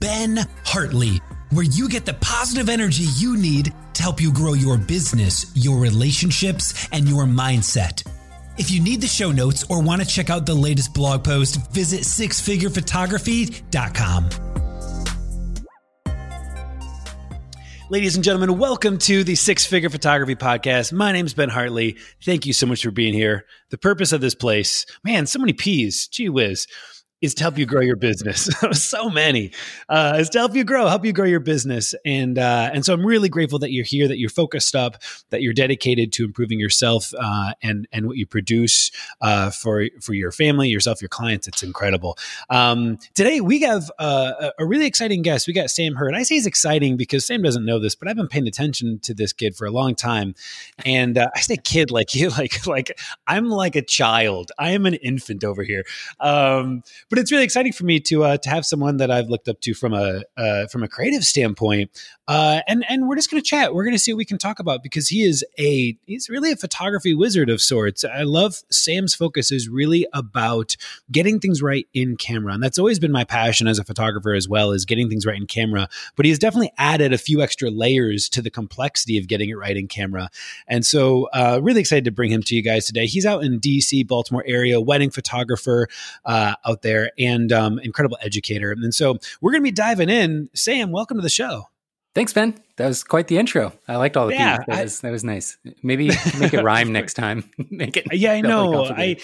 [0.00, 4.78] Ben Hartley, where you get the positive energy you need to help you grow your
[4.78, 8.08] business, your relationships, and your mindset.
[8.58, 11.72] If you need the show notes or want to check out the latest blog post,
[11.72, 14.28] visit sixfigurephotography.com.
[17.90, 20.92] Ladies and gentlemen, welcome to the Six Figure Photography Podcast.
[20.92, 21.96] My name is Ben Hartley.
[22.22, 23.46] Thank you so much for being here.
[23.70, 26.68] The purpose of this place, man, so many P's, gee whiz
[27.20, 28.48] is to help you grow your business.
[28.72, 29.50] so many
[29.88, 32.94] uh, is to help you grow, help you grow your business, and uh, and so
[32.94, 34.98] I'm really grateful that you're here, that you're focused up,
[35.30, 40.14] that you're dedicated to improving yourself uh, and and what you produce uh, for for
[40.14, 41.48] your family, yourself, your clients.
[41.48, 42.16] It's incredible.
[42.50, 45.46] Um, today we have uh, a really exciting guest.
[45.46, 46.14] We got Sam Hurd.
[46.14, 49.14] I say he's exciting because Sam doesn't know this, but I've been paying attention to
[49.14, 50.34] this kid for a long time,
[50.84, 54.52] and uh, I say kid like you, like like I'm like a child.
[54.56, 55.84] I am an infant over here.
[56.20, 59.48] Um, but it's really exciting for me to uh, to have someone that I've looked
[59.48, 61.90] up to from a uh, from a creative standpoint,
[62.26, 63.74] uh, and and we're just going to chat.
[63.74, 66.52] We're going to see what we can talk about because he is a he's really
[66.52, 68.04] a photography wizard of sorts.
[68.04, 70.76] I love Sam's focus is really about
[71.10, 74.48] getting things right in camera, and that's always been my passion as a photographer as
[74.48, 75.88] well is getting things right in camera.
[76.16, 79.76] But he's definitely added a few extra layers to the complexity of getting it right
[79.76, 80.28] in camera,
[80.66, 83.06] and so uh, really excited to bring him to you guys today.
[83.06, 85.88] He's out in D.C., Baltimore area, wedding photographer
[86.24, 88.72] uh, out there there and um, incredible educator.
[88.72, 90.48] And so we're going to be diving in.
[90.54, 91.64] Sam, welcome to the show.
[92.14, 92.58] Thanks, Ben.
[92.76, 93.72] That was quite the intro.
[93.86, 95.58] I liked all the yeah, That, I, was, that was nice.
[95.82, 96.08] Maybe
[96.38, 97.48] make it rhyme next time.
[97.70, 98.06] make it.
[98.12, 98.86] Yeah, I know.
[98.86, 99.18] I,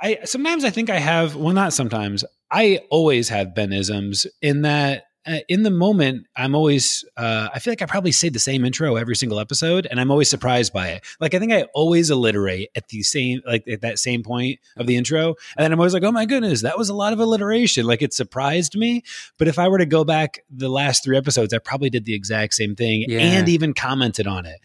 [0.00, 1.36] I sometimes I think I have.
[1.36, 2.24] Well, not sometimes.
[2.50, 7.72] I always have Benisms in that uh, in the moment, I'm always, uh, I feel
[7.72, 10.88] like I probably say the same intro every single episode, and I'm always surprised by
[10.88, 11.04] it.
[11.20, 14.86] Like, I think I always alliterate at the same, like at that same point of
[14.86, 15.28] the intro.
[15.56, 17.86] And then I'm always like, oh my goodness, that was a lot of alliteration.
[17.86, 19.02] Like, it surprised me.
[19.38, 22.14] But if I were to go back the last three episodes, I probably did the
[22.14, 23.20] exact same thing yeah.
[23.20, 24.60] and even commented on it.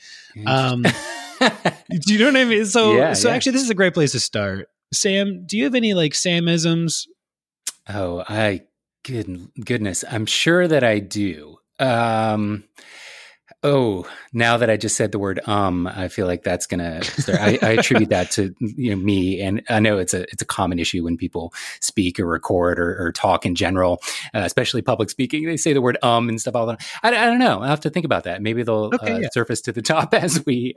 [0.45, 0.83] Um,
[1.89, 2.65] do you know what I mean?
[2.65, 3.35] So, yeah, so yeah.
[3.35, 4.67] actually, this is a great place to start.
[4.91, 7.07] Sam, do you have any like Samisms?
[7.87, 8.63] Oh, I
[9.09, 11.57] Good goodness, I'm sure that I do.
[11.79, 12.65] Um,
[13.63, 17.01] oh, now that I just said the word um, I feel like that's gonna.
[17.27, 20.45] I, I, attribute that to you know me, and I know it's a it's a
[20.45, 23.99] common issue when people speak or record or, or talk in general,
[24.35, 25.43] uh, especially public speaking.
[25.43, 26.85] They say the word um and stuff all the time.
[27.01, 27.61] I, I don't know.
[27.61, 28.43] I have to think about that.
[28.43, 29.29] Maybe they'll okay, uh, yeah.
[29.31, 30.75] surface to the top as we.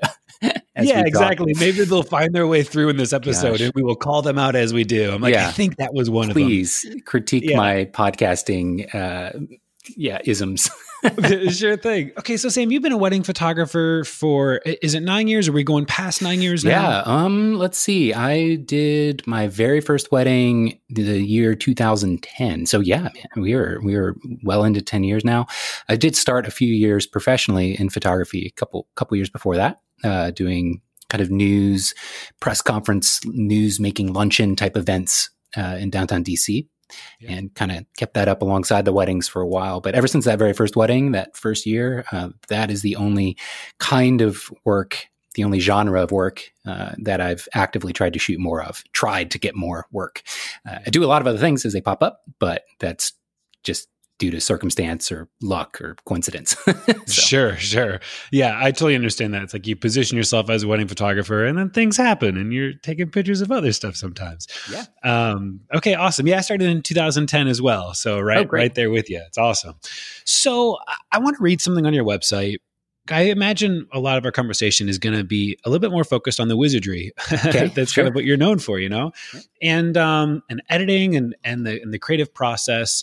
[0.80, 1.54] Yeah, exactly.
[1.58, 3.60] Maybe they'll find their way through in this episode, Gosh.
[3.60, 5.12] and we will call them out as we do.
[5.12, 5.48] I'm like, yeah.
[5.48, 6.98] I think that was one Please of them.
[6.98, 7.56] Please critique yeah.
[7.56, 9.38] my podcasting, uh,
[9.96, 10.70] yeah, isms.
[11.48, 12.12] sure thing.
[12.18, 15.48] Okay, so Sam, you've been a wedding photographer for is it nine years?
[15.48, 16.70] Are we going past nine years now?
[16.90, 17.02] Yeah.
[17.04, 17.54] Um.
[17.54, 18.12] Let's see.
[18.12, 22.66] I did my very first wedding the year 2010.
[22.66, 25.46] So yeah, man, we are we are well into 10 years now.
[25.88, 28.46] I did start a few years professionally in photography.
[28.46, 31.94] A couple couple years before that, uh, doing kind of news,
[32.40, 36.66] press conference, news making luncheon type events uh, in downtown DC
[37.26, 39.80] and kind of kept that up alongside the weddings for a while.
[39.80, 43.36] But ever since that very first wedding, that first year, uh, that is the only
[43.78, 48.38] kind of work, the only genre of work uh, that I've actively tried to shoot
[48.38, 50.22] more of, tried to get more work.
[50.68, 53.12] Uh, I do a lot of other things as they pop up, but that's
[53.62, 53.88] just
[54.22, 56.56] due to circumstance or luck or coincidence.
[57.06, 57.06] so.
[57.06, 57.98] Sure, sure.
[58.30, 59.42] Yeah, I totally understand that.
[59.42, 62.72] It's like you position yourself as a wedding photographer and then things happen and you're
[62.84, 64.46] taking pictures of other stuff sometimes.
[64.70, 64.84] Yeah.
[65.02, 66.28] Um, okay, awesome.
[66.28, 67.94] Yeah, I started in 2010 as well.
[67.94, 69.20] So right, oh, right there with you.
[69.26, 69.74] It's awesome.
[70.24, 72.58] So I, I want to read something on your website
[73.10, 76.04] I imagine a lot of our conversation is going to be a little bit more
[76.04, 77.12] focused on the wizardry.
[77.32, 78.04] Okay, That's sure.
[78.04, 79.12] kind of what you're known for, you know,
[79.60, 83.02] and um, and editing and and the and the creative process.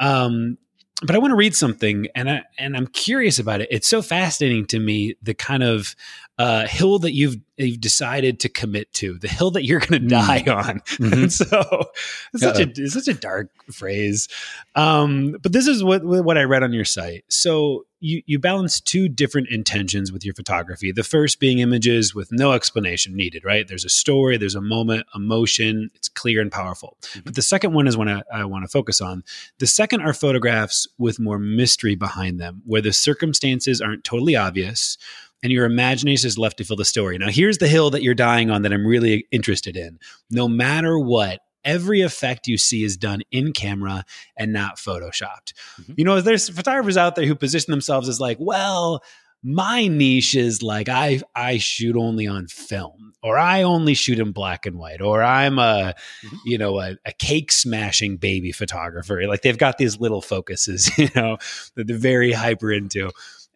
[0.00, 0.58] Um,
[1.02, 3.68] but I want to read something, and I and I'm curious about it.
[3.70, 5.94] It's so fascinating to me the kind of
[6.40, 10.06] uh, hill that you've you've decided to commit to, the hill that you're going to
[10.06, 10.08] mm.
[10.08, 10.80] die on.
[10.80, 11.26] Mm-hmm.
[11.28, 11.90] so
[12.32, 14.26] it's such a it's such a dark phrase.
[14.74, 17.24] Um, but this is what what I read on your site.
[17.28, 20.92] So you you balance two different intentions with your photography.
[20.92, 23.44] The first being images with no explanation needed.
[23.44, 23.68] Right?
[23.68, 25.90] There's a story, there's a moment, emotion.
[25.94, 26.96] It's clear and powerful.
[27.02, 27.20] Mm-hmm.
[27.24, 29.24] But the second one is one I, I want to focus on.
[29.58, 34.96] The second are photographs with more mystery behind them, where the circumstances aren't totally obvious
[35.42, 37.18] and your imagination is left to fill the story.
[37.18, 39.98] Now, here's the hill that you're dying on that I'm really interested in.
[40.30, 44.04] No matter what, every effect you see is done in camera
[44.36, 45.52] and not photoshopped.
[45.80, 45.94] Mm-hmm.
[45.96, 49.02] You know, there's photographers out there who position themselves as like, well,
[49.42, 54.32] my niche is like I I shoot only on film or I only shoot in
[54.32, 56.36] black and white or I'm a mm-hmm.
[56.44, 61.08] you know a, a, cake smashing baby photographer like they've got these little focuses you
[61.16, 61.38] know
[61.74, 63.10] that they're very hyper into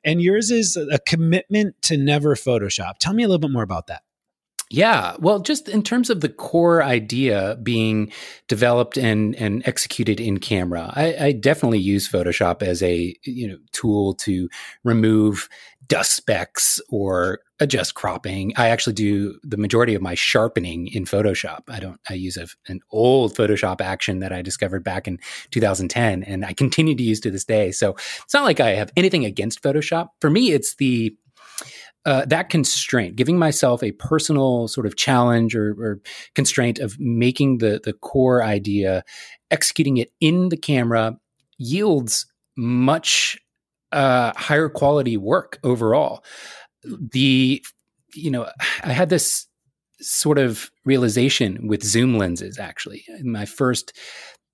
[0.05, 2.99] and yours is a commitment to never Photoshop.
[2.99, 4.03] Tell me a little bit more about that.
[4.71, 8.11] Yeah, well, just in terms of the core idea being
[8.49, 13.59] developed and and executed in camera, I, I, definitely use Photoshop as a you know
[13.73, 14.49] tool to
[14.83, 15.49] remove
[15.87, 18.53] dust specs or adjust cropping.
[18.57, 21.63] I actually do the majority of my sharpening in Photoshop.
[21.69, 22.01] I don't.
[22.09, 25.19] I use a, an old Photoshop action that I discovered back in
[25.51, 27.71] 2010, and I continue to use to this day.
[27.73, 30.09] So it's not like I have anything against Photoshop.
[30.21, 31.17] For me, it's the
[32.07, 36.01] uh, that constraint, giving myself a personal sort of challenge or, or,
[36.35, 39.03] constraint of making the the core idea,
[39.51, 41.17] executing it in the camera,
[41.57, 42.27] yields
[42.57, 43.39] much
[43.95, 46.25] uh, higher quality work overall.
[46.85, 47.65] The
[48.15, 48.49] you know
[48.83, 49.47] I had this
[50.01, 53.05] sort of realization with zoom lenses actually.
[53.23, 53.97] My first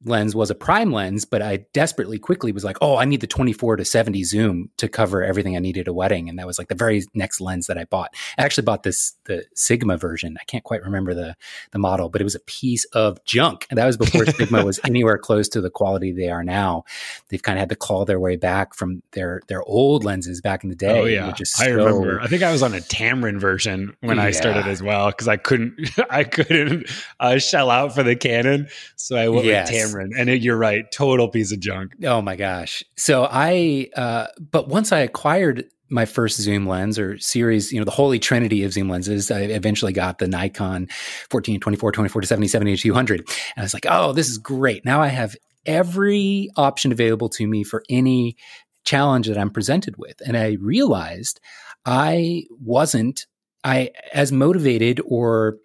[0.05, 3.27] lens was a prime lens, but I desperately quickly was like, oh, I need the
[3.27, 6.29] 24 to 70 zoom to cover everything I needed a wedding.
[6.29, 8.15] And that was like the very next lens that I bought.
[8.39, 10.37] I actually bought this the Sigma version.
[10.41, 11.37] I can't quite remember the
[11.73, 13.67] the model, but it was a piece of junk.
[13.69, 16.85] And that was before Sigma was anywhere close to the quality they are now.
[17.29, 20.65] They've kind of had to claw their way back from their their old lenses back
[20.65, 21.01] in the day.
[21.01, 21.31] Oh yeah.
[21.31, 22.21] I so, remember.
[22.21, 24.25] I think I was on a Tamron version when yeah.
[24.25, 26.89] I started as well because I couldn't I couldn't
[27.19, 28.69] uh, shell out for the Canon.
[28.97, 29.71] So I went yes.
[29.71, 31.93] with Tamron Tamron, and it, you're right, total piece of junk.
[32.05, 32.83] Oh my gosh!
[32.97, 37.85] So I, uh, but once I acquired my first zoom lens or series, you know,
[37.85, 39.31] the holy trinity of zoom lenses.
[39.31, 40.87] I eventually got the Nikon
[41.31, 43.21] 14, 24, 24 to 70, 70 to 200.
[43.21, 44.85] And I was like, oh, this is great.
[44.85, 45.35] Now I have
[45.67, 48.37] every option available to me for any
[48.85, 50.15] challenge that I'm presented with.
[50.25, 51.41] And I realized
[51.85, 53.27] I wasn't
[53.63, 55.59] I as motivated or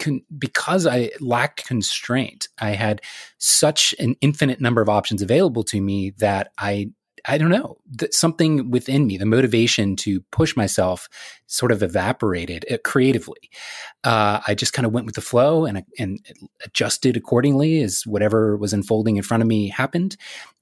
[0.00, 3.02] con- because I lacked constraint, I had
[3.38, 6.90] such an infinite number of options available to me that I
[7.26, 11.08] I don't know that something within me, the motivation to push myself,
[11.46, 13.50] sort of evaporated uh, creatively.
[14.04, 16.18] Uh, I just kind of went with the flow and and
[16.64, 20.16] adjusted accordingly as whatever was unfolding in front of me happened,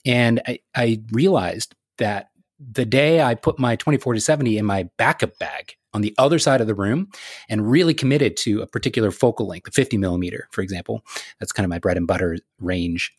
[0.04, 4.88] and I, I realized that the day I put my 24 to 70 in my
[4.96, 7.08] backup bag on the other side of the room
[7.48, 11.02] and really committed to a particular focal length, the 50 millimeter, for example.
[11.40, 13.12] That's kind of my bread and butter range.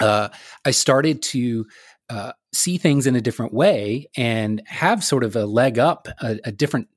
[0.00, 0.28] Uh,
[0.64, 1.66] I started to
[2.10, 6.38] uh, see things in a different way and have sort of a leg up, a,
[6.44, 6.88] a different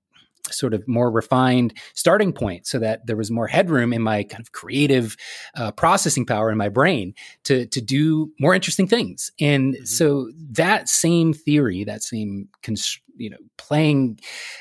[0.49, 4.41] sort of more refined starting point so that there was more headroom in my kind
[4.41, 5.15] of creative
[5.55, 9.85] uh, processing power in my brain to to do more interesting things and mm-hmm.
[9.85, 14.19] so that same theory that same cons- you know playing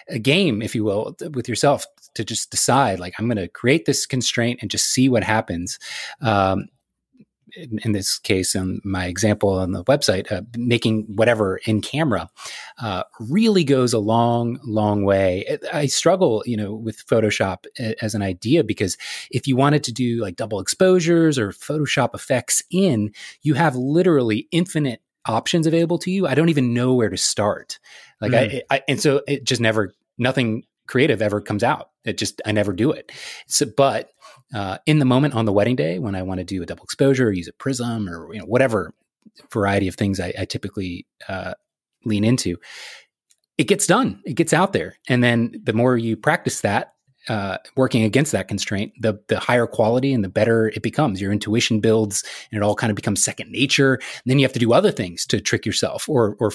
[0.09, 3.87] a game if you will with yourself to just decide like i'm going to create
[3.87, 5.79] this constraint and just see what happens
[6.21, 6.67] um,
[7.57, 12.29] in, in, this case, in my example on the website, uh, making whatever in camera
[12.81, 15.59] uh, really goes a long, long way.
[15.73, 17.67] I struggle, you know, with Photoshop
[18.01, 18.97] as an idea because
[19.31, 24.49] if you wanted to do like double exposures or Photoshop effects in, you have literally
[24.53, 26.27] infinite options available to you.
[26.27, 27.79] I don't even know where to start.
[28.21, 28.63] Like mm.
[28.71, 31.91] I, I, and so it just never, nothing creative ever comes out.
[32.05, 33.13] It just, I never do it.
[33.47, 34.11] So, but
[34.55, 36.85] uh, in the moment on the wedding day when I want to do a double
[36.85, 38.93] exposure or use a prism or you know whatever
[39.53, 41.55] variety of things I, I typically uh,
[42.05, 42.57] lean into,
[43.59, 44.21] it gets done.
[44.25, 46.95] It gets out there, and then the more you practice that,
[47.29, 51.21] uh, working against that constraint, the the higher quality and the better it becomes.
[51.21, 53.95] Your intuition builds, and it all kind of becomes second nature.
[53.95, 56.53] And then you have to do other things to trick yourself or or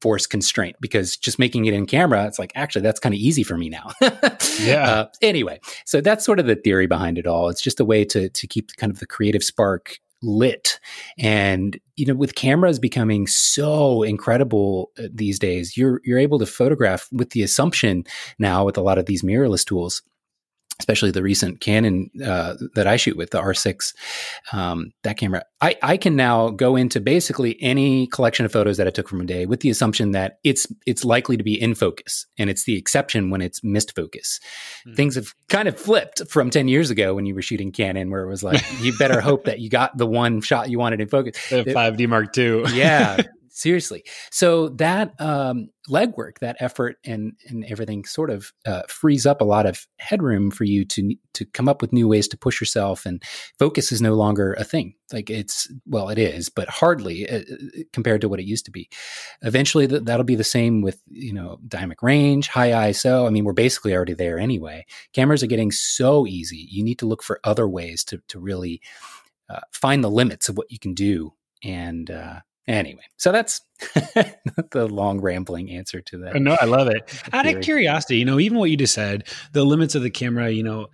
[0.00, 3.42] force constraint because just making it in camera, it's like actually that's kind of easy
[3.42, 3.90] for me now.
[4.60, 4.90] yeah.
[4.90, 7.48] Uh, anyway, so that's sort of the theory behind it all.
[7.48, 10.80] It's just a way to to keep kind of the creative spark lit
[11.16, 16.46] and you know with cameras becoming so incredible uh, these days you're you're able to
[16.46, 18.04] photograph with the assumption
[18.36, 20.02] now with a lot of these mirrorless tools
[20.80, 23.94] especially the recent Canon uh, that I shoot with the R6,
[24.52, 28.86] um, that camera, I, I can now go into basically any collection of photos that
[28.86, 31.74] I took from a day with the assumption that it's it's likely to be in
[31.74, 34.38] focus, and it's the exception when it's missed focus.
[34.86, 34.94] Mm-hmm.
[34.94, 38.22] Things have kind of flipped from ten years ago when you were shooting Canon, where
[38.22, 41.08] it was like you better hope that you got the one shot you wanted in
[41.08, 41.36] focus.
[41.50, 42.64] The five D Mark II.
[42.72, 43.20] yeah,
[43.58, 44.04] seriously.
[44.30, 49.44] So that um, legwork, that effort, and and everything sort of uh, frees up a
[49.44, 53.04] lot of headroom for you to to come up with new ways to push yourself.
[53.04, 53.22] And
[53.58, 54.94] focus is no longer a thing.
[55.12, 58.70] Like it's well, it is, but hardly uh, uh compared to what it used to
[58.70, 58.88] be.
[59.42, 63.26] Eventually, th- that'll be the same with you know dynamic range, high ISO.
[63.26, 64.86] I mean, we're basically already there anyway.
[65.12, 66.68] Cameras are getting so easy.
[66.70, 68.80] You need to look for other ways to to really
[69.50, 71.32] uh, find the limits of what you can do
[71.64, 73.62] and uh, Anyway, so that's
[74.72, 76.36] the long rambling answer to that.
[76.36, 77.10] No, I love it.
[77.32, 80.50] Out of curiosity, you know, even what you just said, the limits of the camera,
[80.50, 80.88] you know,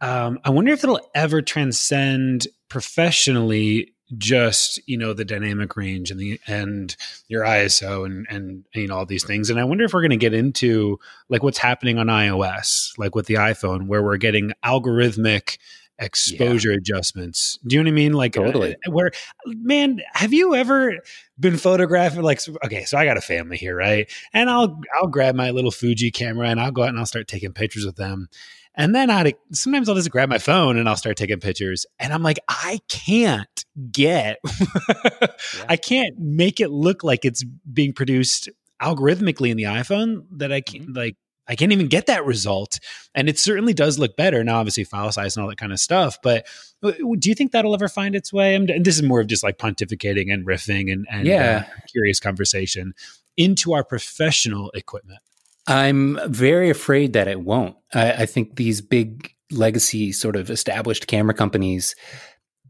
[0.00, 6.18] um, I wonder if it'll ever transcend professionally just you know the dynamic range and
[6.18, 6.96] the and
[7.28, 9.50] your ISO and and, and you know all these things.
[9.50, 13.14] And I wonder if we're going to get into like what's happening on iOS, like
[13.14, 15.58] with the iPhone, where we're getting algorithmic
[15.98, 16.78] exposure yeah.
[16.78, 17.58] adjustments.
[17.66, 18.12] Do you know what I mean?
[18.12, 18.76] Like uh, totally.
[18.86, 19.10] Uh, where,
[19.46, 20.96] man, have you ever
[21.38, 22.22] been photographing?
[22.22, 24.10] Like, okay, so I got a family here, right?
[24.32, 27.28] And I'll I'll grab my little Fuji camera and I'll go out and I'll start
[27.28, 28.28] taking pictures with them.
[28.74, 31.84] And then I sometimes I'll just grab my phone and I'll start taking pictures.
[31.98, 35.28] And I'm like, I can't get, yeah.
[35.68, 38.48] I can't make it look like it's being produced
[38.80, 40.92] algorithmically in the iPhone that I can mm-hmm.
[40.92, 41.16] like
[41.48, 42.78] I can't even get that result.
[43.14, 44.44] And it certainly does look better.
[44.44, 46.18] Now, obviously, file size and all that kind of stuff.
[46.22, 46.46] But
[46.82, 48.54] uh, do you think that'll ever find its way?
[48.54, 51.64] and this is more of just like pontificating and riffing and, and yeah.
[51.66, 52.92] Uh, curious conversation
[53.36, 55.20] into our professional equipment.
[55.66, 57.76] I'm very afraid that it won't.
[57.94, 61.94] I, I think these big legacy sort of established camera companies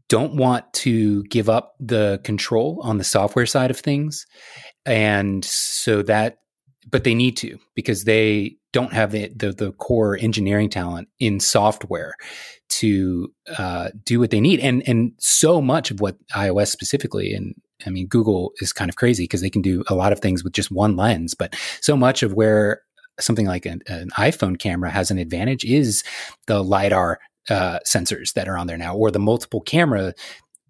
[0.09, 4.25] don't want to give up the control on the software side of things.
[4.85, 6.39] And so that
[6.89, 11.39] but they need to because they don't have the, the, the core engineering talent in
[11.39, 12.15] software
[12.69, 14.59] to uh, do what they need.
[14.59, 18.95] And and so much of what iOS specifically and I mean Google is kind of
[18.95, 21.97] crazy because they can do a lot of things with just one lens, but so
[21.97, 22.81] much of where
[23.19, 26.03] something like an, an iPhone camera has an advantage is
[26.47, 30.13] the lidar uh, sensors that are on there now, or the multiple camera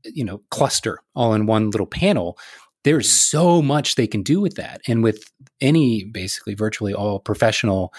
[0.05, 2.37] you know cluster all in one little panel
[2.83, 4.81] there's so much they can do with that.
[4.87, 5.23] And with
[5.61, 7.93] any, basically, virtually all professional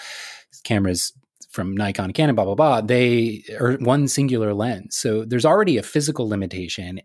[0.63, 1.13] cameras
[1.49, 4.95] from Nikon, Canon, blah, blah, blah, they are one singular lens.
[4.95, 7.01] So there's already a physical limitation.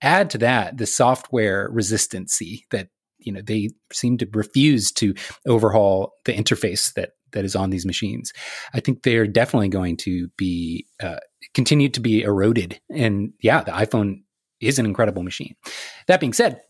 [0.00, 2.88] Add to that the software resistancy that,
[3.18, 5.14] you know, they seem to refuse to
[5.46, 8.32] overhaul the interface that that is on these machines.
[8.74, 11.18] I think they're definitely going to be uh,
[11.54, 12.80] continue to be eroded.
[12.90, 14.22] And yeah, the iPhone
[14.60, 15.54] is an incredible machine.
[16.08, 16.60] That being said,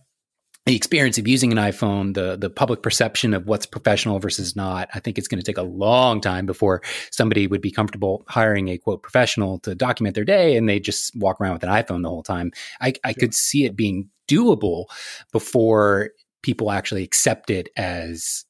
[0.64, 4.88] the experience of using an iPhone, the the public perception of what's professional versus not,
[4.95, 8.69] I think it's going to take a long time before somebody would be comfortable hiring
[8.69, 12.02] a quote professional to document their day and they just walk around with an iPhone
[12.02, 12.52] the whole time.
[12.81, 14.87] I, I could see it being doable
[15.33, 16.11] before
[16.42, 18.45] people actually accept it as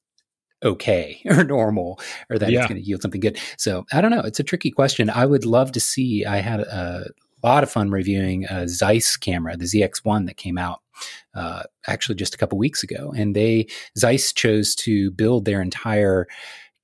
[0.63, 1.99] okay or normal
[2.31, 2.61] or that yeah.
[2.61, 3.39] it's going to yield something good.
[3.57, 4.21] So I don't know.
[4.21, 5.09] It's a tricky question.
[5.09, 6.27] I would love to see.
[6.27, 7.07] I had a
[7.43, 10.81] lot of fun reviewing a Zeiss camera, the ZX1 that came out
[11.35, 13.67] uh, actually just a couple weeks ago, and they
[13.99, 16.27] Zeiss chose to build their entire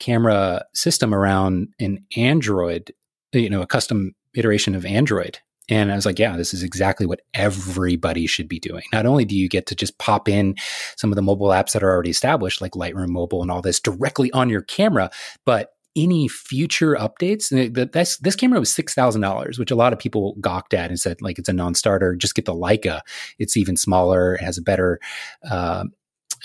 [0.00, 2.92] camera system around an Android,
[3.32, 5.38] you know, a custom iteration of Android.
[5.70, 8.84] And I was like, yeah, this is exactly what everybody should be doing.
[8.92, 10.54] Not only do you get to just pop in
[10.96, 13.80] some of the mobile apps that are already established, like Lightroom Mobile and all this
[13.80, 15.10] directly on your camera,
[15.44, 17.48] but any future updates.
[17.92, 21.00] This this camera was six thousand dollars, which a lot of people gawked at and
[21.00, 22.14] said like it's a non-starter.
[22.16, 23.00] Just get the Leica.
[23.38, 24.34] It's even smaller.
[24.34, 25.00] It has a better
[25.48, 25.84] uh,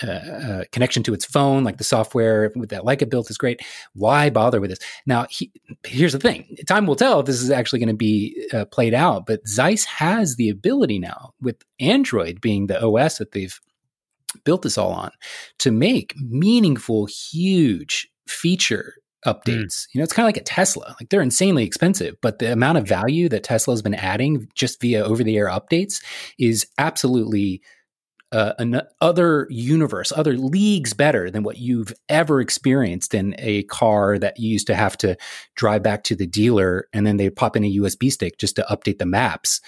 [0.01, 3.61] uh, uh, connection to its phone, like the software with that Leica built is great.
[3.93, 4.79] Why bother with this?
[5.05, 5.51] Now, he,
[5.85, 8.95] here's the thing: time will tell if this is actually going to be uh, played
[8.95, 9.27] out.
[9.27, 13.59] But Zeiss has the ability now, with Android being the OS that they've
[14.45, 15.11] built this all on,
[15.59, 18.95] to make meaningful, huge feature.
[19.25, 19.65] Updates.
[19.65, 19.87] Mm.
[19.93, 20.95] You know, it's kind of like a Tesla.
[20.99, 25.03] Like they're insanely expensive, but the amount of value that Tesla's been adding just via
[25.03, 26.03] over the air updates
[26.37, 27.61] is absolutely
[28.33, 34.17] uh, an other universe, other leagues better than what you've ever experienced in a car
[34.17, 35.15] that you used to have to
[35.55, 38.65] drive back to the dealer and then they pop in a USB stick just to
[38.71, 39.61] update the maps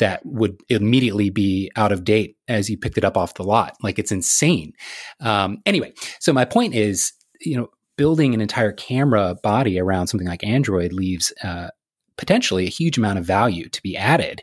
[0.00, 3.76] that would immediately be out of date as you picked it up off the lot.
[3.82, 4.72] Like it's insane.
[5.20, 10.28] Um, anyway, so my point is, you know, building an entire camera body around something
[10.28, 11.68] like Android leaves uh,
[12.16, 14.42] potentially a huge amount of value to be added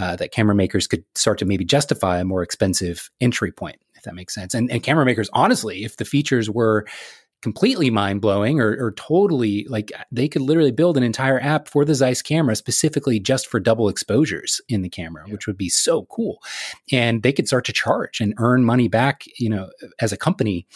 [0.00, 4.02] uh, that camera makers could start to maybe justify a more expensive entry point, if
[4.02, 4.54] that makes sense.
[4.54, 6.86] And, and camera makers, honestly, if the features were
[7.42, 11.84] completely mind blowing or, or, totally like they could literally build an entire app for
[11.84, 15.32] the Zeiss camera specifically just for double exposures in the camera, yeah.
[15.32, 16.38] which would be so cool.
[16.90, 19.68] And they could start to charge and earn money back, you know,
[20.00, 20.66] as a company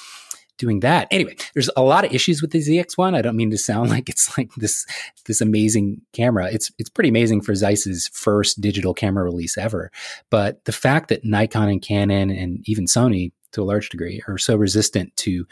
[0.61, 1.09] doing that.
[1.11, 3.15] Anyway, there's a lot of issues with the ZX1.
[3.15, 4.87] I don't mean to sound like it's like this
[5.25, 6.49] this amazing camera.
[6.53, 9.91] It's it's pretty amazing for Zeiss's first digital camera release ever.
[10.29, 14.39] But the fact that Nikon and Canon and even Sony to a large degree are
[14.39, 15.47] so resistant to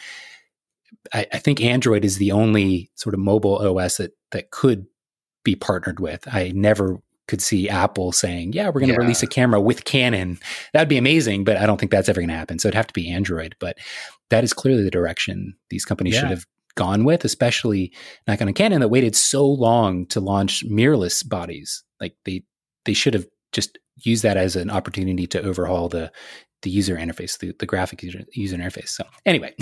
[1.12, 4.86] I, I think Android is the only sort of mobile OS that that could
[5.42, 6.28] be partnered with.
[6.30, 9.00] I never could see Apple saying, "Yeah, we're going to yeah.
[9.00, 10.38] release a camera with Canon."
[10.72, 12.58] That'd be amazing, but I don't think that's ever going to happen.
[12.58, 13.54] So it'd have to be Android.
[13.60, 13.78] But
[14.30, 16.20] that is clearly the direction these companies yeah.
[16.20, 17.92] should have gone with, especially
[18.26, 21.84] Nikon and Canon that waited so long to launch mirrorless bodies.
[22.00, 22.42] Like they
[22.84, 26.10] they should have just used that as an opportunity to overhaul the
[26.62, 28.88] the user interface, the, the graphic user, user interface.
[28.88, 29.54] So anyway,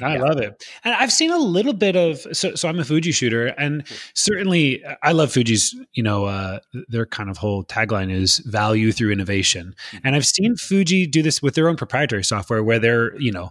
[0.00, 0.22] I yeah.
[0.22, 0.64] love it.
[0.84, 3.84] And I've seen a little bit of, so, so I'm a Fuji shooter and
[4.14, 9.10] certainly I love Fuji's, you know, uh, their kind of whole tagline is value through
[9.10, 9.74] innovation.
[9.90, 10.06] Mm-hmm.
[10.06, 13.50] And I've seen Fuji do this with their own proprietary software where they're, you know,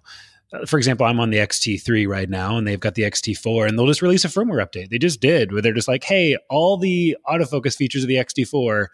[0.54, 3.78] uh, for example, I'm on the XT3 right now and they've got the XT4 and
[3.78, 4.90] they'll just release a firmware update.
[4.90, 8.88] They just did where they're just like, hey, all the autofocus features of the XT4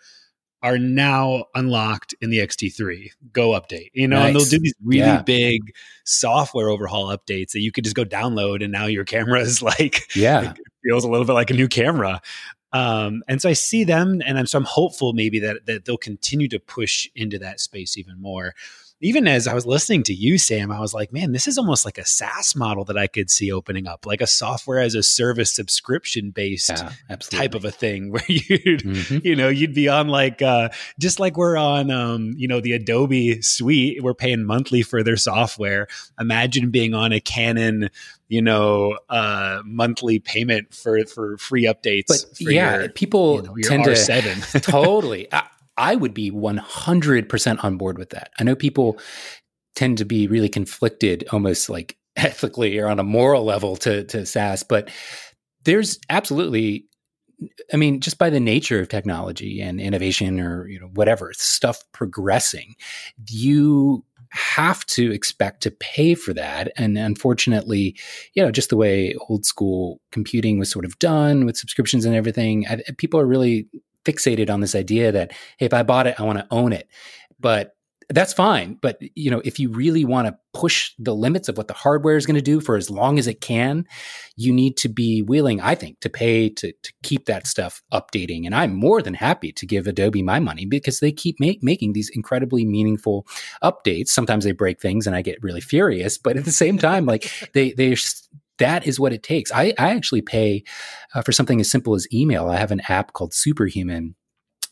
[0.63, 3.09] are now unlocked in the XT3.
[3.33, 4.27] Go update, you know, nice.
[4.27, 5.21] and they'll do these really yeah.
[5.21, 5.61] big
[6.03, 10.15] software overhaul updates that you could just go download, and now your camera is like,
[10.15, 10.53] yeah,
[10.83, 12.21] feels a little bit like a new camera.
[12.73, 15.97] Um, and so I see them, and I'm so I'm hopeful maybe that that they'll
[15.97, 18.53] continue to push into that space even more
[19.01, 21.85] even as I was listening to you, Sam, I was like, man, this is almost
[21.85, 25.01] like a SaaS model that I could see opening up, like a software as a
[25.01, 29.25] service subscription based yeah, type of a thing where you'd, mm-hmm.
[29.25, 32.73] you know, you'd be on like, uh, just like we're on, um, you know, the
[32.73, 35.87] Adobe suite, we're paying monthly for their software.
[36.19, 37.89] Imagine being on a Canon,
[38.27, 42.07] you know, uh, monthly payment for, for free updates.
[42.07, 44.51] But yeah, your, people you know, tend R7.
[44.51, 45.27] to totally.
[45.33, 48.31] I would be 100% on board with that.
[48.39, 48.99] I know people
[49.75, 54.25] tend to be really conflicted, almost like ethically or on a moral level to, to
[54.25, 54.89] SaaS, but
[55.63, 56.85] there's absolutely
[57.73, 61.83] I mean, just by the nature of technology and innovation or you know whatever stuff
[61.91, 62.75] progressing,
[63.29, 66.71] you have to expect to pay for that.
[66.77, 67.97] And unfortunately,
[68.33, 72.15] you know, just the way old school computing was sort of done with subscriptions and
[72.15, 73.67] everything, I, people are really
[74.05, 76.87] fixated on this idea that hey, if I bought it, I want to own it.
[77.39, 77.75] But
[78.13, 78.77] that's fine.
[78.81, 82.17] But you know, if you really want to push the limits of what the hardware
[82.17, 83.85] is going to do for as long as it can,
[84.35, 88.45] you need to be willing, I think, to pay to to keep that stuff updating.
[88.45, 91.93] And I'm more than happy to give Adobe my money because they keep make, making
[91.93, 93.25] these incredibly meaningful
[93.63, 94.09] updates.
[94.09, 96.17] Sometimes they break things, and I get really furious.
[96.17, 97.95] But at the same time, like they they
[98.57, 99.51] that is what it takes.
[99.51, 100.63] I, I actually pay
[101.13, 102.47] uh, for something as simple as email.
[102.47, 104.15] I have an app called Superhuman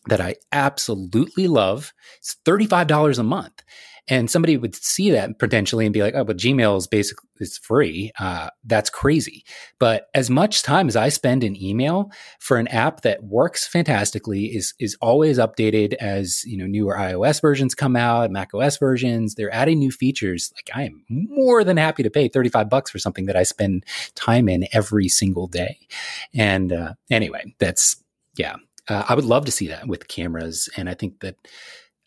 [0.08, 1.94] that I absolutely love.
[2.20, 3.64] It's $35 a month.
[4.10, 7.58] And somebody would see that potentially and be like, oh, but Gmail is basically it's
[7.58, 8.12] free.
[8.20, 9.44] Uh, that's crazy.
[9.80, 14.46] But as much time as I spend in email for an app that works fantastically,
[14.46, 19.36] is is always updated as you know newer iOS versions come out, Mac OS versions,
[19.36, 20.52] they're adding new features.
[20.56, 23.86] Like I am more than happy to pay 35 bucks for something that I spend
[24.16, 25.80] time in every single day.
[26.34, 28.04] And uh, anyway, that's
[28.38, 28.56] yeah.
[28.88, 30.68] Uh, I would love to see that with cameras.
[30.76, 31.36] And I think that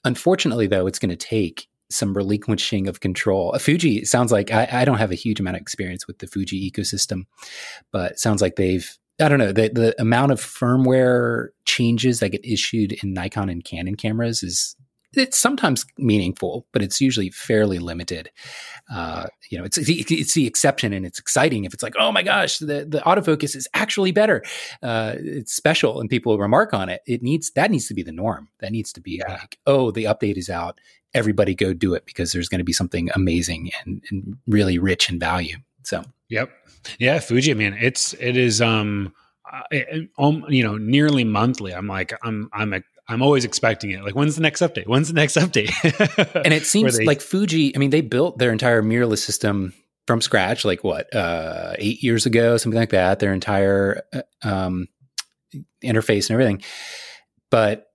[0.05, 3.57] unfortunately, though, it's going to take some relinquishing of control.
[3.59, 6.71] Fuji sounds like I, I, don't have a huge amount of experience with the Fuji
[6.71, 7.25] ecosystem,
[7.93, 12.45] but sounds like they've I don't know the the amount of firmware changes that get
[12.45, 14.77] issued in Nikon and Canon cameras is
[15.15, 18.31] it's sometimes meaningful, but it's usually fairly limited.
[18.91, 22.23] Uh, you know, it's, it's the exception, and it's exciting if it's like, oh my
[22.23, 24.43] gosh, the the autofocus is actually better.
[24.83, 27.03] Uh, it's special, and people remark on it.
[27.07, 28.49] It needs that needs to be the norm.
[28.61, 29.35] That needs to be yeah.
[29.35, 30.79] like, oh, the update is out
[31.15, 35.11] everybody go do it because there's going to be something amazing and, and really rich
[35.11, 35.57] in value.
[35.83, 36.51] So, yep.
[36.99, 37.19] Yeah.
[37.19, 39.13] Fuji, I mean, it's, it is, um,
[39.71, 41.75] it, um, you know, nearly monthly.
[41.75, 44.03] I'm like, I'm, I'm, a, I'm always expecting it.
[44.03, 44.87] Like, when's the next update?
[44.87, 45.71] When's the next update?
[46.45, 47.75] and it seems they, like Fuji.
[47.75, 49.75] I mean, they built their entire mirrorless system
[50.07, 53.19] from scratch, like what uh, eight years ago, something like that.
[53.19, 54.89] Their entire uh, um,
[55.85, 56.63] interface and everything.
[57.51, 57.87] But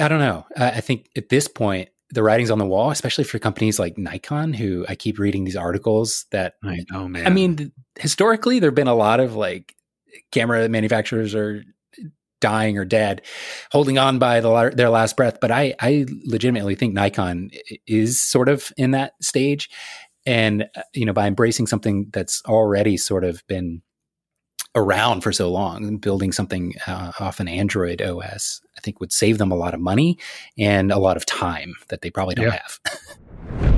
[0.00, 0.46] I don't know.
[0.56, 3.98] I, I think at this point, the writing's on the wall, especially for companies like
[3.98, 7.26] Nikon, who I keep reading these articles that I know, man.
[7.26, 9.74] I mean, historically, there have been a lot of like
[10.32, 11.62] camera manufacturers are
[12.40, 13.22] dying or dead,
[13.72, 15.38] holding on by the, their last breath.
[15.40, 17.50] But I, I legitimately think Nikon
[17.86, 19.68] is sort of in that stage.
[20.24, 23.82] And, uh, you know, by embracing something that's already sort of been
[24.78, 29.38] around for so long, building something uh, off an Android OS, I think would save
[29.38, 30.18] them a lot of money
[30.56, 32.62] and a lot of time that they probably don't yeah.
[32.62, 33.74] have.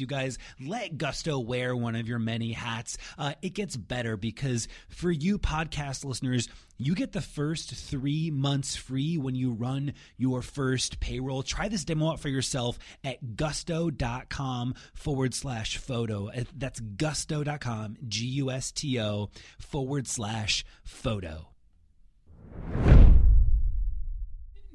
[0.00, 2.98] you guys let Gusto wear one of your many hats.
[3.18, 8.76] Uh, it gets better because for you podcast listeners, you get the first three months
[8.76, 11.42] free when you run your first payroll.
[11.42, 16.28] Try this demo out for yourself at gusto.com forward slash photo.
[16.28, 21.48] Uh, that's gusto.com, G U S T O forward slash photo.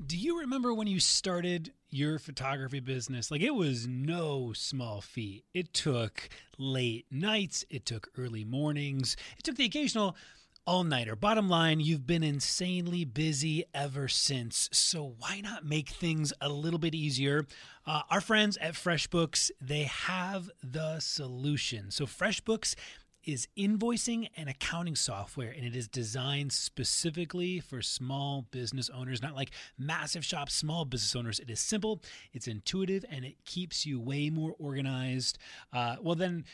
[0.04, 3.30] Do you remember when you started your photography business?
[3.32, 5.45] Like it was no small feat.
[5.54, 10.15] It took late nights, it took early mornings, it took the occasional
[10.65, 11.15] all nighter.
[11.15, 14.69] Bottom line, you've been insanely busy ever since.
[14.71, 17.45] So why not make things a little bit easier?
[17.86, 21.89] Uh, our friends at FreshBooks, they have the solution.
[21.89, 22.75] So FreshBooks
[23.24, 29.36] is invoicing and accounting software, and it is designed specifically for small business owners, not
[29.36, 31.40] like massive shops, small business owners.
[31.40, 32.02] It is simple,
[32.34, 35.38] it's intuitive, and it keeps you way more organized.
[35.72, 36.46] Uh, well, then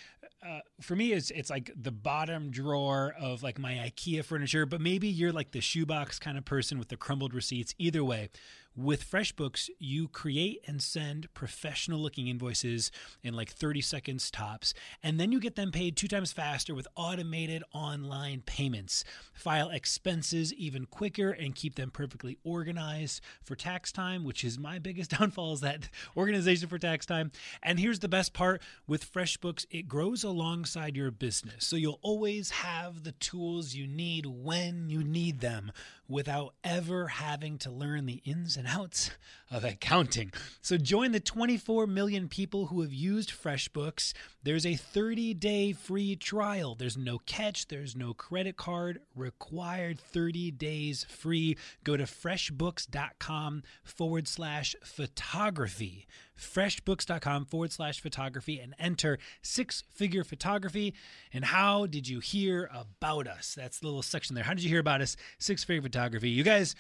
[0.46, 4.82] uh, for me, it's it's like the bottom drawer of like my IKEA furniture, but
[4.82, 7.74] maybe you're like the shoebox kind of person with the crumbled receipts.
[7.80, 8.30] Either way,
[8.78, 12.92] with FreshBooks, you create and send professional looking invoices
[13.24, 16.88] in like 30 seconds tops, and then you get them paid two times faster with
[16.96, 19.04] automated online payments.
[19.34, 24.78] File expenses even quicker and keep them perfectly organized for tax time, which is my
[24.88, 27.32] biggest downfall is that organization for tax time.
[27.64, 31.66] And here's the best part with FreshBooks, it grows alongside your business.
[31.66, 35.72] So you'll always have the tools you need when you need them
[36.08, 39.12] without ever having to learn the ins and outs
[39.50, 40.32] of accounting.
[40.62, 44.14] So join the 24 million people who have used FreshBooks.
[44.44, 46.76] There's a 30 day free trial.
[46.76, 50.00] There's no catch, there's no credit card required.
[50.00, 51.58] 30 days free.
[51.84, 60.94] Go to freshbooks.com forward slash photography freshbooks.com forward slash photography and enter six figure photography.
[61.34, 63.56] And how did you hear about us?
[63.56, 64.44] That's the little section there.
[64.44, 65.18] How did you hear about us?
[65.40, 66.30] Six figure photography.
[66.30, 66.76] You guys,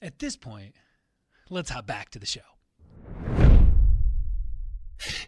[0.00, 0.74] at this point,
[1.50, 2.40] let's hop back to the show.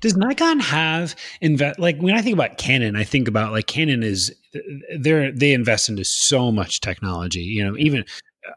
[0.00, 4.02] Does Nikon have invest like when I think about Canon, I think about like Canon
[4.02, 4.34] is
[4.98, 7.42] they're they invest into so much technology.
[7.42, 8.04] You know, even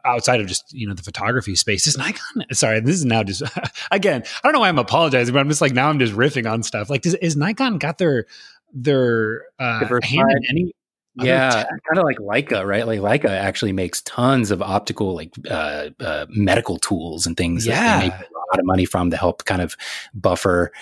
[0.04, 3.42] outside of just you know the photography space is nikon sorry this is now just
[3.90, 6.50] again i don't know why i'm apologizing but i'm just like now i'm just riffing
[6.50, 8.24] on stuff like does, is nikon got their
[8.72, 10.74] their uh hand in any
[11.14, 12.86] Yeah, kind of like Leica, right?
[12.86, 17.66] Like Leica actually makes tons of optical, like uh, uh, medical tools and things.
[17.66, 19.76] Yeah, that they make a lot of money from to help kind of
[20.14, 20.72] buffer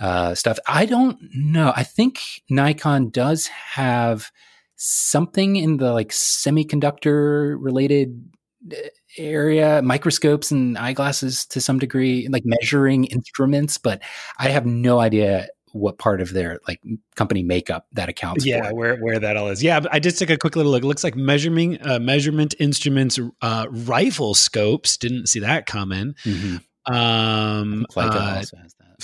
[0.00, 0.58] uh, stuff.
[0.66, 1.72] I don't know.
[1.74, 2.20] I think
[2.50, 4.30] Nikon does have
[4.76, 8.30] something in the like semiconductor related
[8.72, 8.76] uh,
[9.16, 14.00] area microscopes and eyeglasses to some degree like measuring instruments but
[14.38, 16.80] i have no idea what part of their like
[17.16, 18.74] company makeup that accounts yeah for.
[18.74, 21.04] where where that all is yeah i just took a quick little look it looks
[21.04, 26.92] like measuring uh, measurement instruments uh, rifle scopes didn't see that coming mm-hmm.
[26.92, 29.02] um uh, also has that.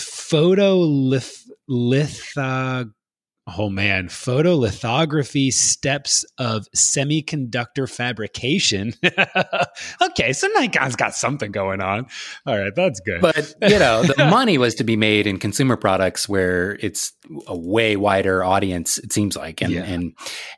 [3.46, 8.94] Oh man photolithography steps of semiconductor fabrication
[10.02, 12.07] okay so nikon's got something going on
[12.46, 15.76] all right that's good But you know, the money was to be made in consumer
[15.76, 17.12] products where it's
[17.46, 18.98] a way wider audience.
[18.98, 19.83] It seems like, and, Yeah.
[19.85, 20.12] and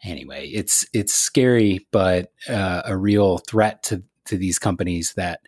[0.04, 5.40] anyway, it's it's scary, but uh, a real threat to to these companies that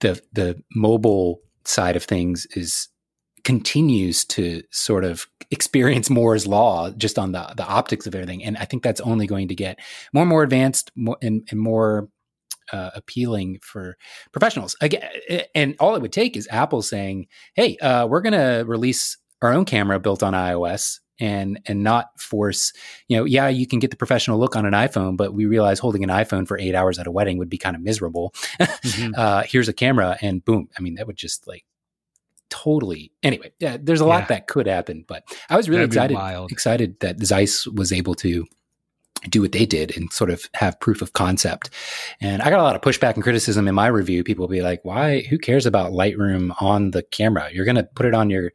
[0.00, 2.88] the the mobile side of things is
[3.44, 8.56] continues to sort of experience Moore's law just on the the optics of everything, and
[8.58, 9.78] I think that's only going to get
[10.12, 12.08] more and more advanced, more and, and more
[12.72, 13.96] uh, appealing for
[14.32, 14.76] professionals.
[14.80, 15.08] Again,
[15.54, 19.52] and all it would take is Apple saying, "Hey, uh, we're going to release our
[19.52, 22.72] own camera built on iOS." And, and not force,
[23.06, 25.78] you know, yeah, you can get the professional look on an iPhone, but we realize
[25.78, 28.34] holding an iPhone for eight hours at a wedding would be kind of miserable.
[28.58, 29.12] Mhm.
[29.16, 30.68] Uh, here's a camera, and boom.
[30.76, 31.64] I mean, that would just like
[32.52, 33.10] totally.
[33.22, 34.26] Anyway, yeah, there's a lot Yeah.
[34.28, 38.46] that could happen, but I was really That'd excited excited that Zeiss was able to
[39.28, 41.70] do what they did and sort of have proof of concept.
[42.20, 44.24] And I got a lot of pushback and criticism in my review.
[44.24, 47.48] People will be like, why, who cares about Lightroom on the camera?
[47.52, 48.52] You're going to put it on your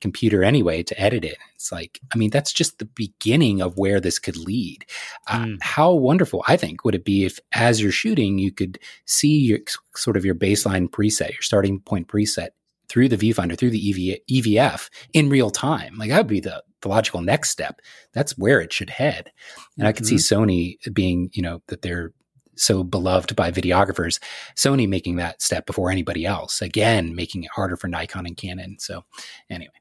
[0.00, 1.36] computer anyway to edit it.
[1.54, 4.84] It's like, I mean, that's just the beginning of where this could lead.
[5.26, 5.56] Uh, Mm.
[5.62, 9.58] how wonderful, I think, would it be if as you're shooting, you could see your
[9.94, 12.48] sort of your baseline preset, your starting point preset
[12.88, 15.96] through the viewfinder, through the EV, EVF in real time.
[15.96, 17.80] Like that would be the, the logical next step.
[18.12, 19.30] That's where it should head.
[19.78, 20.42] And I could see mm-hmm.
[20.42, 22.12] Sony being, you know, that they're
[22.54, 24.18] so beloved by videographers,
[24.54, 28.78] Sony making that step before anybody else, again, making it harder for Nikon and Canon.
[28.78, 29.04] So
[29.50, 29.72] anyway.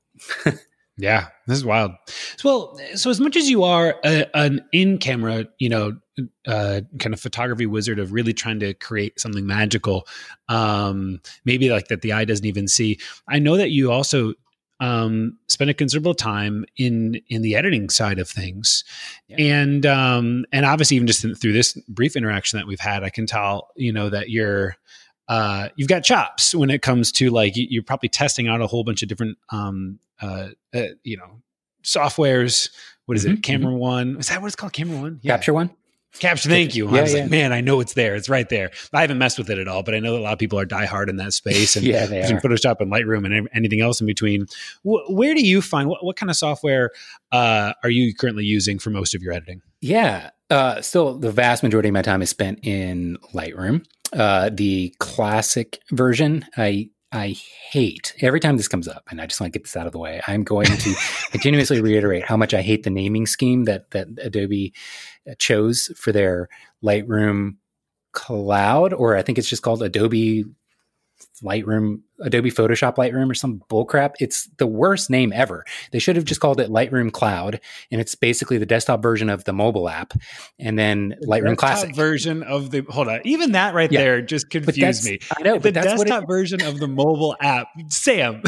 [0.98, 1.92] Yeah, this is wild.
[2.38, 5.98] So, well, so as much as you are a, an in-camera, you know,
[6.48, 10.08] uh, kind of photography wizard of really trying to create something magical,
[10.50, 12.98] um, maybe like that the eye doesn't even see.
[13.28, 14.34] I know that you also
[14.80, 18.84] um, spend a considerable time in in the editing side of things,
[19.28, 19.38] Yeah.
[19.40, 23.26] and um, and obviously even just through this brief interaction that we've had, I can
[23.26, 24.76] tell you know that you're
[25.28, 28.68] uh, you've got chops when it comes to like you- you're probably testing out a
[28.68, 31.42] whole bunch of different um, uh, uh, you know
[31.84, 32.70] softwares.
[33.06, 33.44] What is Mhm, it?
[33.44, 34.18] Camera One.
[34.20, 34.74] Is that what it's called?
[34.74, 35.20] Camera One.
[35.24, 35.70] Capture one?
[36.20, 36.50] Capture.
[36.50, 36.88] Thank you.
[36.88, 37.22] I was yeah.
[37.22, 38.16] like, man, I know it's there.
[38.16, 38.72] It's right there.
[38.94, 40.60] I haven't messed with it at all, but I know that a lot of people
[40.60, 41.76] are diehard in that space.
[41.86, 42.42] And yeah, they between are.
[42.42, 44.46] Photoshop and Lightroom and anything else in between.
[44.84, 46.92] Wh- where do you find what, what kind of software
[47.32, 49.62] uh, are you currently using for most of your editing?
[49.82, 50.30] Yeah.
[50.50, 53.86] Uh, still, the vast majority of my time is spent in Lightroom.
[54.14, 57.36] Uh, the classic version, I I
[57.72, 59.94] hate every time this comes up, and I just want to get this out of
[59.94, 60.22] the way.
[60.28, 60.96] I'm going to
[61.32, 64.74] continuously reiterate how much I hate the naming scheme that that Adobe
[65.30, 66.50] uh, chose for their
[66.84, 67.56] Lightroom
[68.12, 70.44] Cloud, or I think it's just called Adobe
[71.42, 74.14] Lightroom, Adobe Photoshop Lightroom, or some bullcrap.
[74.20, 75.66] It's the worst name ever.
[75.92, 77.60] They should have just called it Lightroom Cloud,
[77.92, 80.14] and it's basically the desktop version of the mobile app,
[80.60, 81.96] and then Lightroom Classic.
[81.96, 83.22] version of the hold on.
[83.26, 84.00] Even that right Yeah.
[84.02, 85.20] there just confused me.
[85.38, 88.42] I know, the but that's what, desktop it, version of the mobile app, Sam.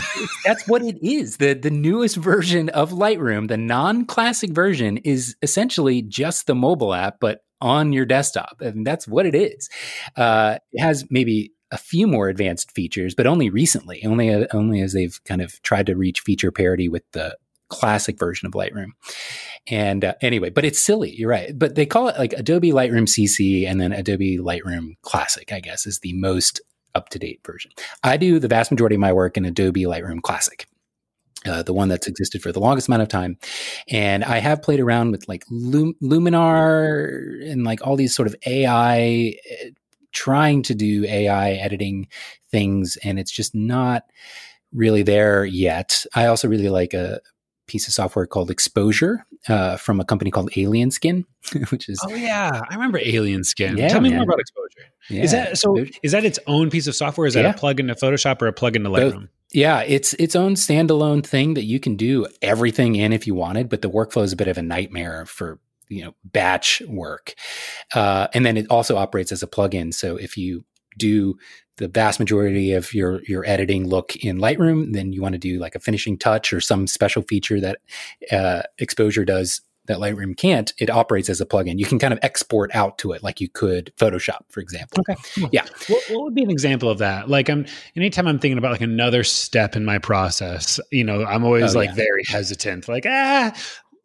[0.46, 1.38] that's what it is.
[1.38, 7.20] The the newest version of Lightroom, the non-classic version, is essentially just the mobile app,
[7.20, 9.68] but on your desktop, and that's what it is.
[10.16, 14.94] Uh, it has maybe a few more advanced features, but only recently, only only as
[14.94, 17.38] they've kind of tried to reach feature parity with the
[17.70, 18.92] classic version of Lightroom.
[19.68, 21.14] And uh, anyway, but it's silly.
[21.16, 21.58] You're right.
[21.58, 25.86] But they call it like Adobe Lightroom CC and then Adobe Lightroom Classic, I guess,
[25.86, 26.62] is the most
[26.96, 27.72] up to date version.
[28.04, 30.68] I do the vast majority of my work in Adobe Lightroom Classic.
[31.46, 33.38] Uh, the one that's existed for the longest amount of time.
[33.90, 38.36] And I have played around with like Lum- Luminar and like all these sort of
[38.46, 39.70] AI, uh,
[40.14, 42.08] trying to do AI editing
[42.52, 44.04] things, and it's just not
[44.74, 46.06] really there yet.
[46.16, 47.20] I also really like a
[47.68, 51.26] piece of software called Exposure uh, from a company called Alien Skin,
[51.70, 53.78] which is Oh yeah, I remember Alien Skin.
[53.78, 54.20] Yeah, Tell me man.
[54.20, 54.90] more about Exposure.
[55.10, 55.86] yeah, is that so?
[56.04, 57.28] Is that its own piece of software?
[57.28, 57.52] Is that Yeah.
[57.52, 59.14] a plug-in to Photoshop or a plug-in to Both.
[59.14, 59.28] Lightroom?
[59.54, 63.70] Yeah, it's its own standalone thing that you can do everything in if you wanted,
[63.70, 65.60] but the workflow is a bit of a nightmare for
[65.90, 67.34] you know batch work,
[67.94, 69.94] uh, and then it also operates as a plugin.
[69.94, 70.66] So if you
[70.98, 71.38] do
[71.78, 75.60] the vast majority of your your editing look in Lightroom, then you want to do
[75.60, 77.80] like a finishing touch or some special feature that
[78.32, 80.74] uh, Exposure does that Lightroom can't.
[80.78, 81.80] It operates as a plugin.
[81.80, 85.04] You can kind of export out to it like you could Photoshop, for example.
[85.10, 85.66] Okay, yeah.
[85.88, 87.30] What, what would be an example of that?
[87.30, 91.44] Like, I'm anytime I'm thinking about like another step in my process, you know, I'm
[91.44, 91.96] always oh, like yeah.
[91.96, 92.88] very hesitant.
[92.88, 93.54] Like, ah,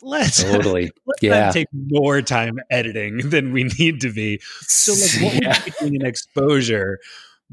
[0.03, 5.35] let's totally let's yeah take more time editing than we need to be so like
[5.35, 5.63] what yeah.
[5.81, 6.99] would be an exposure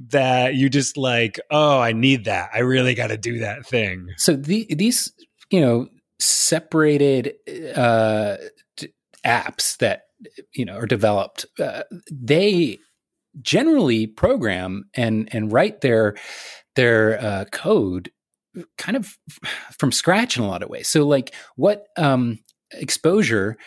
[0.07, 2.49] that you just like, oh, I need that.
[2.53, 4.09] I really got to do that thing.
[4.17, 5.11] So the, these,
[5.49, 5.87] you know,
[6.19, 7.35] separated
[7.75, 8.37] uh,
[9.25, 10.03] apps that
[10.53, 12.79] you know are developed, uh, they
[13.41, 16.15] generally program and and write their
[16.75, 18.11] their uh, code
[18.77, 19.17] kind of
[19.77, 20.87] from scratch in a lot of ways.
[20.87, 22.39] So, like what um,
[22.71, 23.57] exposure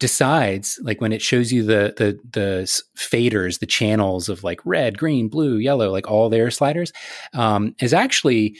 [0.00, 4.98] decides like when it shows you the the the faders the channels of like red
[4.98, 6.92] green blue yellow like all their sliders
[7.32, 8.56] um, is actually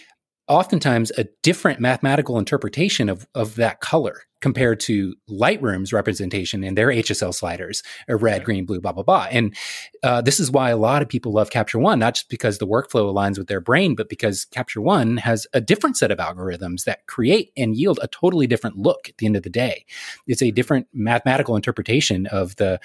[0.49, 6.89] oftentimes a different mathematical interpretation of, of that color compared to Lightroom's representation in their
[6.89, 9.27] HSL sliders, or red, green, blue, blah, blah, blah.
[9.31, 9.57] And
[10.03, 12.67] uh, this is why a lot of people love Capture One, not just because the
[12.67, 16.85] workflow aligns with their brain, but because Capture One has a different set of algorithms
[16.85, 19.87] that create and yield a totally different look at the end of the day.
[20.27, 22.81] It's a different mathematical interpretation of the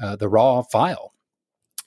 [0.00, 1.11] uh, the raw file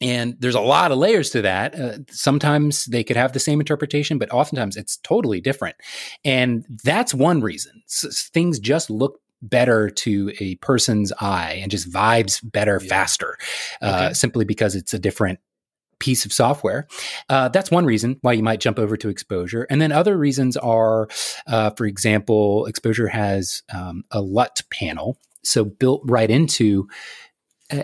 [0.01, 1.79] and there's a lot of layers to that.
[1.79, 5.75] Uh, sometimes they could have the same interpretation, but oftentimes it's totally different.
[6.23, 11.91] And that's one reason S- things just look better to a person's eye and just
[11.91, 12.89] vibes better yeah.
[12.89, 13.37] faster,
[13.81, 14.13] uh, okay.
[14.13, 15.39] simply because it's a different
[15.99, 16.87] piece of software.
[17.29, 19.65] Uh, that's one reason why you might jump over to Exposure.
[19.69, 21.07] And then other reasons are,
[21.47, 25.17] uh, for example, Exposure has um, a LUT panel.
[25.43, 26.87] So built right into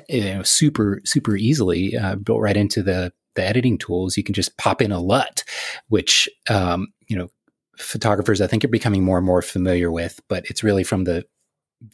[0.10, 4.17] you know, super super easily uh, built right into the the editing tools.
[4.17, 5.44] You can just pop in a LUT,
[5.89, 7.30] which um, you know
[7.78, 10.20] photographers I think are becoming more and more familiar with.
[10.28, 11.26] But it's really from the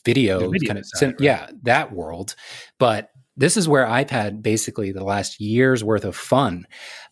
[0.04, 1.16] video, the video kind of side, right?
[1.20, 2.36] yeah that world.
[2.80, 6.66] But this is where I've had basically the last year's worth of fun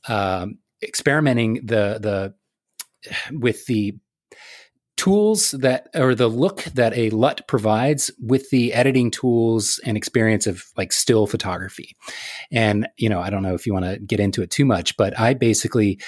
[0.08, 2.34] um, experimenting the the
[3.32, 3.96] with the
[4.98, 10.48] tools that or the look that a LUT provides with the editing tools and experience
[10.48, 11.96] of like still photography.
[12.52, 14.96] And, you know, I don't know if you want to get into it too much,
[14.98, 16.00] but I basically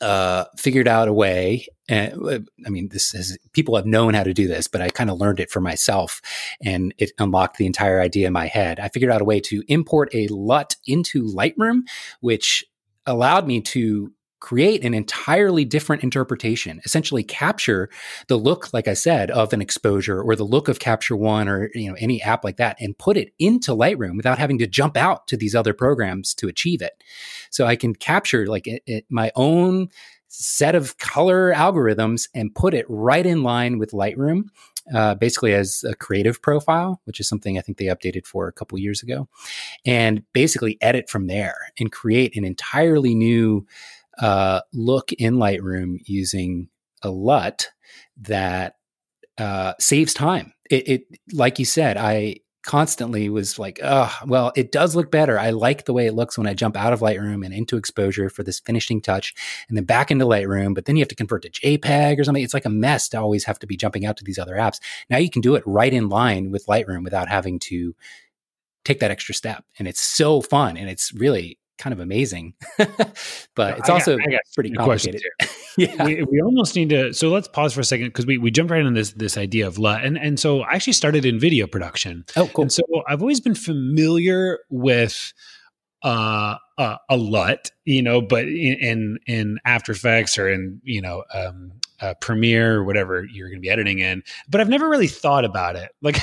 [0.00, 1.66] uh, figured out a way.
[1.88, 5.08] And I mean, this is people have known how to do this, but I kind
[5.08, 6.20] of learned it for myself
[6.62, 8.80] and it unlocked the entire idea in my head.
[8.80, 11.82] I figured out a way to import a LUT into Lightroom,
[12.20, 12.64] which
[13.06, 14.12] allowed me to
[14.46, 17.90] create an entirely different interpretation, essentially capture
[18.28, 21.68] the look, like I said, of an exposure or the look of Capture One or
[21.74, 24.96] you know any app like that, and put it into Lightroom without having to jump
[24.96, 27.02] out to these other programs to achieve it.
[27.50, 29.88] So I can capture like it, it, my own
[30.28, 34.44] set of color algorithms and put it right in line with Lightroom.
[34.94, 38.52] Uh, basically as a creative profile, which is something I think they updated for a
[38.52, 39.28] couple years ago,
[39.84, 43.66] and basically edit from there and create an entirely new
[44.20, 46.68] uh, look in Lightroom using
[47.02, 47.68] a LUT
[48.22, 48.74] that
[49.38, 50.52] uh, saves time.
[50.70, 51.02] It, it,
[51.32, 55.38] like you said, I constantly was like, oh, well, it does look better.
[55.38, 58.28] I like the way it looks when I jump out of Lightroom and into exposure
[58.28, 59.34] for this finishing touch
[59.68, 60.74] and then back into Lightroom.
[60.74, 62.42] But then you have to convert to JPEG or something.
[62.42, 64.80] It's like a mess to always have to be jumping out to these other apps.
[65.08, 67.94] Now you can do it right in line with Lightroom without having to
[68.84, 69.64] take that extra step.
[69.78, 70.76] And it's so fun.
[70.76, 72.54] And it's really kind of amazing,
[73.54, 75.22] but it's also got, got pretty complicated.
[75.76, 77.12] yeah, we, we, almost need to.
[77.12, 79.66] So let's pause for a second because we, we jumped right on this this idea
[79.66, 82.24] of LUT, and and so I actually started in video production.
[82.36, 82.62] Oh, cool.
[82.62, 85.32] And so I've always been familiar with
[86.02, 91.00] uh, uh, a LUT, you know, but in, in, in After Effects or in you
[91.00, 94.22] know um, uh, Premiere or whatever you're going to be editing in.
[94.48, 95.92] But I've never really thought about it.
[96.02, 96.18] Like,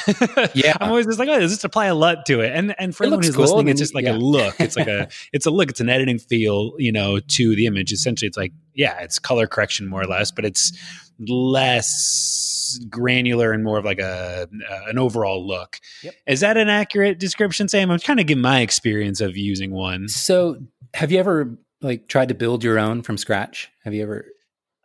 [0.56, 2.52] yeah, I'm always just like, oh, does this apply a LUT to it?
[2.54, 3.46] And and for it anyone who's cool.
[3.46, 4.16] listening, it's just like yeah.
[4.16, 4.60] a look.
[4.60, 5.70] It's like a it's a look.
[5.70, 7.92] It's an editing feel, you know, to the image.
[7.92, 10.72] Essentially, it's like yeah, it's color correction more or less, but it's
[11.20, 15.80] less granular and more of like a uh, an overall look.
[16.04, 16.16] Yep.
[16.28, 17.92] Is that an accurate description, Sam?
[17.92, 20.08] I'm kind of giving my experience of using one.
[20.08, 20.58] So,
[20.94, 23.70] have you ever like tried to build your own from scratch?
[23.84, 24.26] Have you ever?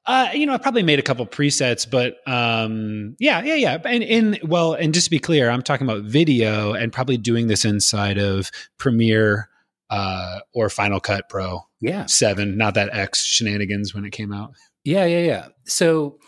[0.09, 3.79] Uh, you know, I probably made a couple presets, but um, yeah, yeah, yeah.
[3.85, 7.49] And in well, and just to be clear, I'm talking about video and probably doing
[7.49, 9.51] this inside of Premiere
[9.91, 11.61] uh, or Final Cut Pro.
[11.83, 14.55] Yeah, seven, not that X shenanigans when it came out.
[14.83, 15.49] Yeah, yeah, yeah.
[15.67, 16.19] So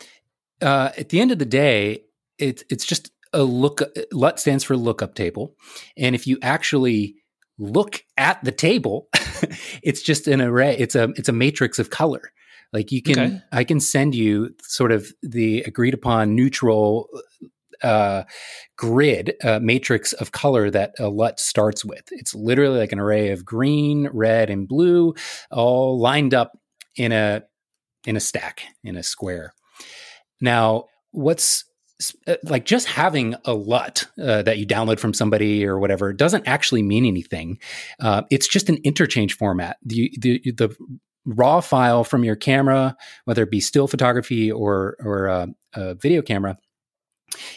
[0.61, 2.03] uh, at the end of the day,
[2.37, 3.81] it's it's just a look.
[4.11, 5.55] LUT stands for lookup table,
[5.97, 7.15] and if you actually
[7.57, 9.07] look at the table,
[9.81, 10.77] it's just an array.
[10.77, 12.31] It's a it's a matrix of color.
[12.73, 13.41] Like you can, okay.
[13.51, 17.09] I can send you sort of the agreed upon neutral
[17.83, 18.23] uh,
[18.77, 22.03] grid uh, matrix of color that a LUT starts with.
[22.11, 25.15] It's literally like an array of green, red, and blue,
[25.51, 26.57] all lined up
[26.95, 27.43] in a
[28.05, 29.53] in a stack in a square.
[30.39, 31.65] Now, what's
[32.27, 36.47] uh, like just having a LUT uh, that you download from somebody or whatever doesn't
[36.47, 37.59] actually mean anything.
[37.99, 39.77] Uh, it's just an interchange format.
[39.83, 40.75] The, the, the
[41.25, 42.95] raw file from your camera,
[43.25, 46.57] whether it be still photography or or a, a video camera,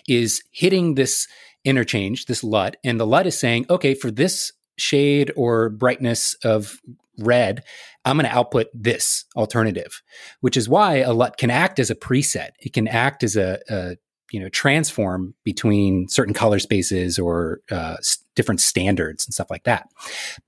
[0.09, 1.27] is hitting this
[1.65, 6.81] interchange, this LUT, and the LUT is saying, okay, for this shade or brightness of
[7.19, 7.63] red,
[8.05, 10.03] I'm going to output this alternative,
[10.41, 12.51] which is why a LUT can act as a preset.
[12.61, 13.97] It can act as a, a
[14.35, 19.63] you know transform between certain color spaces or uh, s- different standards and stuff like
[19.63, 19.87] that.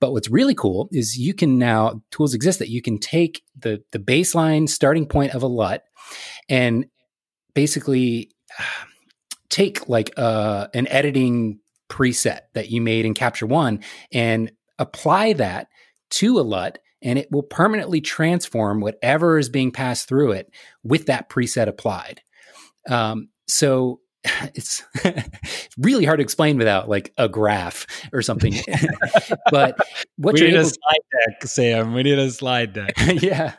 [0.01, 3.81] But what's really cool is you can now tools exist that you can take the
[3.93, 5.83] the baseline starting point of a LUT
[6.49, 6.87] and
[7.53, 8.29] basically
[9.49, 11.59] take like uh, an editing
[11.89, 13.79] preset that you made in Capture One
[14.11, 15.69] and apply that
[16.09, 20.51] to a LUT and it will permanently transform whatever is being passed through it
[20.83, 22.21] with that preset applied.
[22.89, 24.01] Um, so
[24.55, 24.83] it's
[25.77, 28.55] really hard to explain without like a graph or something.
[29.51, 29.77] but
[30.17, 31.93] what we need able a slide deck, Sam.
[31.93, 32.93] We need a slide deck.
[33.21, 33.53] yeah,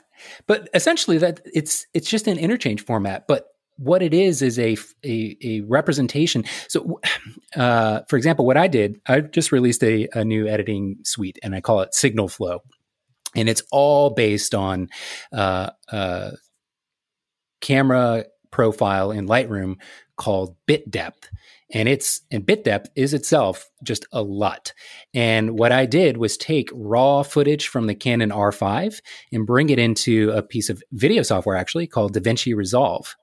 [0.46, 3.26] but essentially that it's it's just an interchange format.
[3.26, 6.44] But what it is is a a, a representation.
[6.68, 7.00] So,
[7.56, 11.54] uh, for example, what I did, I just released a, a new editing suite, and
[11.54, 12.60] I call it Signal Flow,
[13.34, 14.88] and it's all based on
[15.32, 16.32] uh, uh,
[17.60, 19.76] camera profile in Lightroom
[20.16, 21.30] called bit depth.
[21.70, 24.72] And it's and bit depth is itself just a LUT.
[25.12, 29.00] And what I did was take raw footage from the Canon R5
[29.32, 33.14] and bring it into a piece of video software actually called DaVinci Resolve.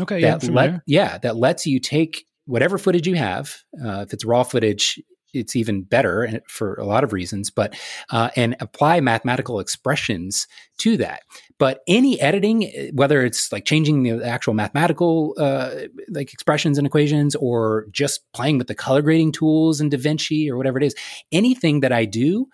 [0.00, 3.56] Okay, that yeah, let, yeah, that lets you take whatever footage you have.
[3.84, 5.00] Uh, if it's raw footage,
[5.32, 7.74] it's even better for a lot of reasons, but
[8.10, 10.46] uh, and apply mathematical expressions
[10.78, 11.22] to that.
[11.58, 15.70] But any editing, eh, whether it's like changing the actual mathematical uh,
[16.08, 20.56] like expressions and equations, or just playing with the color grading tools in DaVinci or
[20.56, 20.94] whatever it is,
[21.30, 22.48] anything that I do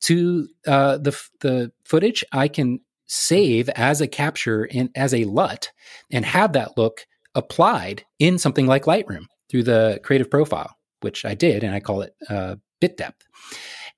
[0.00, 5.72] to uh, the the footage, I can save as a capture in as a LUT
[6.10, 11.34] and have that look applied in something like Lightroom through the creative profile which I
[11.34, 13.24] did, and I call it uh, bit depth.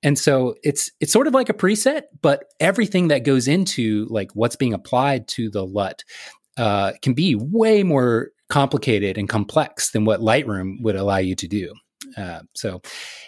[0.03, 4.31] And so it's it's sort of like a preset, but everything that goes into like
[4.33, 6.03] what's being applied to the LUT
[6.57, 11.47] uh, can be way more complicated and complex than what Lightroom would allow you to
[11.47, 11.73] do.
[12.17, 12.81] Uh, so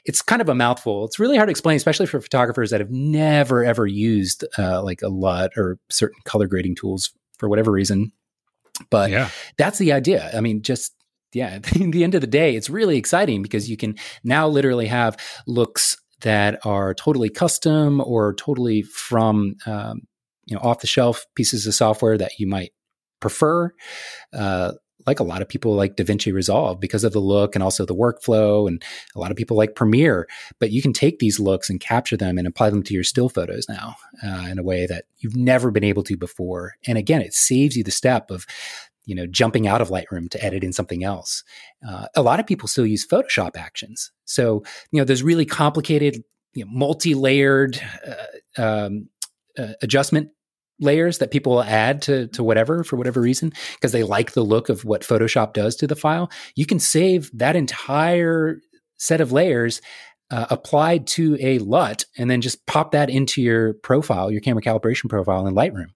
[0.04, 1.06] it's kind of a mouthful.
[1.06, 5.02] It's really hard to explain, especially for photographers that have never ever used uh, like
[5.04, 8.12] a LUT or certain color grading tools for whatever reason.
[8.90, 9.30] But yeah.
[9.58, 10.32] that's the idea.
[10.36, 10.96] I mean, just
[11.34, 14.88] yeah, at the end of the day, it's really exciting because you can now literally
[14.88, 15.18] have
[15.48, 20.02] looks that are totally custom or totally from um,
[20.46, 22.72] you know off the shelf pieces of software that you might
[23.20, 23.72] prefer.
[24.34, 24.74] Uh,
[25.06, 27.96] like a lot of people like DaVinci Resolve because of the look and also the
[27.96, 28.84] workflow, and
[29.16, 30.28] a lot of people like Premiere.
[30.60, 33.30] But you can take these looks and capture them and apply them to your still
[33.30, 36.76] photos now uh, in a way that you've never been able to before.
[36.88, 38.46] And again, it saves you the step of
[39.06, 41.44] you know, jumping out of Lightroom to edit in something else.
[41.88, 44.12] Uh, a lot of people still use Photoshop actions.
[44.26, 46.24] So, you know, there's really complicated,
[46.54, 49.10] you know, multi-layered uh, um,
[49.58, 50.30] uh, adjustment
[50.80, 54.70] layers that people add to to whatever for whatever reason because they like the look
[54.70, 56.32] of what Photoshop does to the file.
[56.56, 58.60] You can save that entire
[58.98, 59.82] set of layers
[60.32, 64.64] uh, applied to a LUT and then just pop that into your profile, your camera
[64.64, 65.90] calibration profile in Lightroom,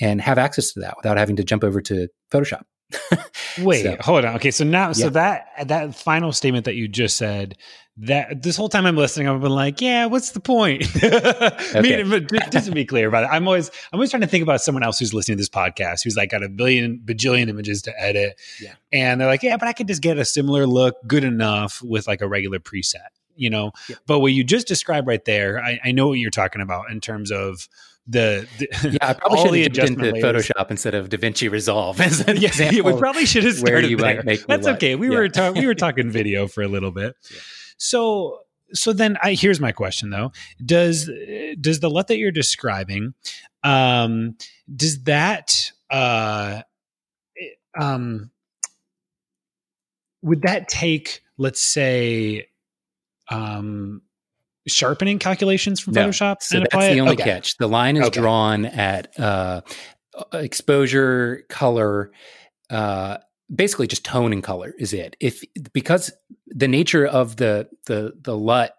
[0.00, 2.62] and have access to that without having to jump over to Photoshop.
[3.58, 4.36] Wait, so, hold on.
[4.36, 4.92] Okay, so now, yeah.
[4.92, 7.56] so that that final statement that you just said,
[7.98, 10.84] that this whole time I'm listening, I've been like, yeah, what's the point?
[11.02, 14.28] I mean, but just to be clear about it, I'm always I'm always trying to
[14.28, 17.48] think about someone else who's listening to this podcast who's like got a billion bajillion
[17.48, 20.66] images to edit, yeah, and they're like, yeah, but I could just get a similar
[20.66, 23.08] look, good enough with like a regular preset
[23.38, 23.70] you know.
[23.86, 23.96] Yeah.
[24.06, 27.02] But what you just described right there, I, I, know what you're talking about in
[27.02, 27.68] terms of
[28.06, 28.98] the, the yeah.
[29.02, 30.48] I probably should have jumped into layers.
[30.48, 32.00] Photoshop instead of DaVinci Resolve.
[32.06, 34.22] As an yeah, yeah, we probably should have started there.
[34.46, 34.94] That's okay.
[34.94, 35.14] We yeah.
[35.14, 37.16] were ta- we were talking video for a little bit.
[37.78, 38.40] So
[38.72, 40.32] so then I here's my question though.
[40.64, 41.10] Does
[41.60, 43.14] does the LUT that you're describing
[43.62, 44.36] um
[44.74, 46.62] does that uh
[47.78, 48.30] um
[50.26, 52.48] would that take, let's say,
[53.30, 54.02] um,
[54.66, 56.08] sharpening calculations from No.
[56.08, 56.42] Photoshop?
[56.42, 57.24] So and that's the only Okay.
[57.24, 57.56] catch.
[57.56, 58.20] The line is Okay.
[58.20, 59.60] drawn at uh,
[60.32, 62.10] exposure, color,
[62.70, 63.18] uh,
[63.54, 65.16] basically just tone and color is it.
[65.20, 65.42] If
[65.72, 66.12] because
[66.48, 68.72] the nature of the the the LUT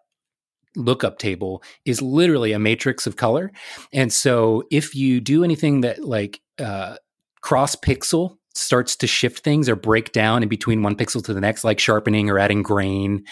[0.75, 3.51] lookup table is literally a matrix of color,
[3.93, 6.97] and so if you do anything that like uh,
[7.41, 11.39] cross pixel starts to shift things or break down in between one pixel to the
[11.41, 13.23] next like sharpening or adding grain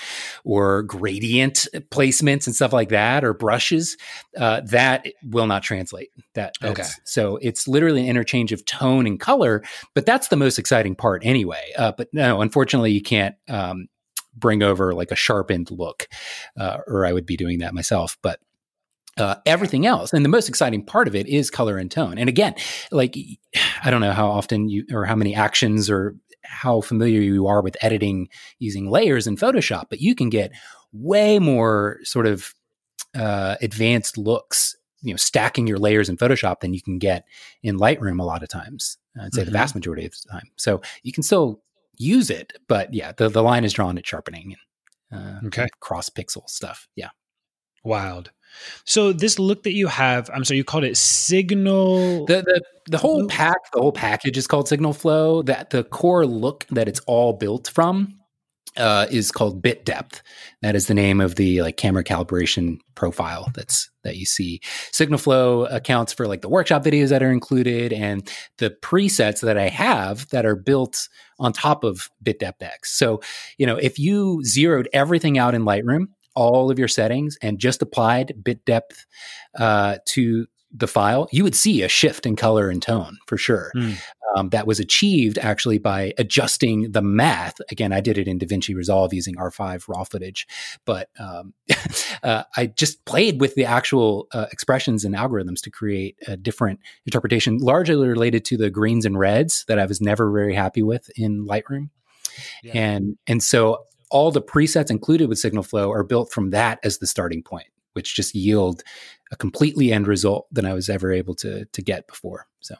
[0.43, 3.97] or gradient placements and stuff like that or brushes
[4.37, 6.83] uh, that will not translate that Okay.
[7.03, 9.63] so it's literally an interchange of tone and color
[9.93, 13.87] but that's the most exciting part anyway uh, but no unfortunately you can't um,
[14.35, 16.07] bring over like a sharpened look
[16.57, 18.39] uh, or i would be doing that myself but
[19.17, 20.11] uh, everything else.
[20.13, 22.17] And the most exciting part of it is color and tone.
[22.17, 22.53] And again
[22.91, 23.15] like
[23.83, 27.61] i don't know how often you or how many actions or how familiar you are
[27.61, 28.27] with editing
[28.59, 30.51] using layers in photoshop but you can get
[30.93, 32.53] way more sort of
[33.15, 37.23] uh, advanced looks you know stacking your layers in photoshop than you can get
[37.63, 38.97] in lightroom a lot of times.
[39.19, 39.45] I'd say Mhm.
[39.45, 40.49] the vast majority of the time.
[40.57, 41.61] So you can still
[41.97, 44.55] use it but yeah the, the line is drawn at sharpening
[45.11, 45.67] and uh, Okay.
[45.79, 46.87] cross pixel stuff.
[46.95, 47.09] Yeah.
[47.85, 48.31] Wild.
[48.85, 52.25] So this look that you have, I'm sorry, you called it signal.
[52.25, 55.41] the the the whole pack, the whole package is called Signal Flow.
[55.41, 58.19] That the core look that it's all built from
[58.77, 60.21] uh, is called Bit Depth.
[60.61, 64.61] That is the name of the like camera calibration profile that's that you see.
[64.91, 69.57] Signal Flow accounts for like the workshop videos that are included and the presets that
[69.57, 71.07] I have that are built
[71.39, 72.97] on top of Bit Depth X.
[72.97, 73.21] So
[73.57, 77.81] you know if you zeroed everything out in Lightroom, all of your settings, and just
[77.81, 79.05] applied Bit Depth
[79.57, 83.71] uh, to the file, you would see a shift in color and tone for sure.
[83.73, 83.93] Hmm.
[84.35, 87.55] Um, that was achieved actually by adjusting the math.
[87.71, 90.45] Again, I did it in DaVinci Resolve using R5 raw footage,
[90.83, 91.53] but um,
[92.23, 96.81] uh, I just played with the actual uh, expressions and algorithms to create a different
[97.05, 101.09] interpretation, largely related to the greens and reds that I was never very happy with
[101.15, 101.89] in Lightroom.
[102.61, 102.73] Yeah.
[102.75, 106.97] And and so all the presets included with Signal Flow are built from that as
[106.97, 108.83] the starting point, which just yield
[109.31, 112.47] a completely end result than I was ever able to to get before.
[112.59, 112.75] So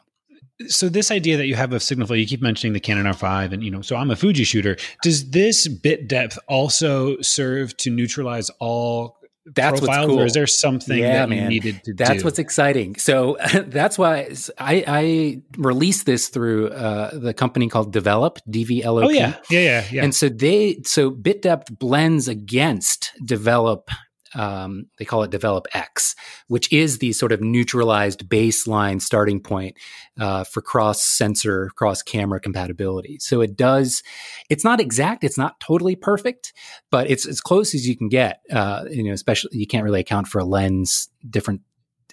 [0.68, 3.52] so this idea that you have of signal flow, you keep mentioning the Canon R5,
[3.52, 4.76] and you know, so I'm a Fuji shooter.
[5.02, 9.18] Does this bit depth also serve to neutralize all
[9.54, 10.20] That's what's cool.
[10.20, 11.48] or is there something Yeah, that man.
[11.48, 12.04] needed to do.
[12.04, 12.24] That's do?
[12.24, 12.96] what's exciting.
[12.96, 13.36] So
[13.66, 18.98] that's why I, I released this through uh, the company called Develop, D V L
[18.98, 19.06] O P.
[19.06, 20.04] Oh yeah, yeah, yeah, yeah.
[20.04, 23.90] And so they, so bit depth blends against Develop.
[24.34, 26.14] Um, they call it Develop X,
[26.48, 29.76] which is the sort of neutralized baseline starting point
[30.18, 33.18] uh, for cross sensor, cross camera compatibility.
[33.20, 34.02] So it does.
[34.50, 35.24] It's not exact.
[35.24, 36.52] It's not totally perfect,
[36.90, 38.40] but it's as close as you can get.
[38.50, 41.62] Uh, you know, especially you can't really account for a lens different.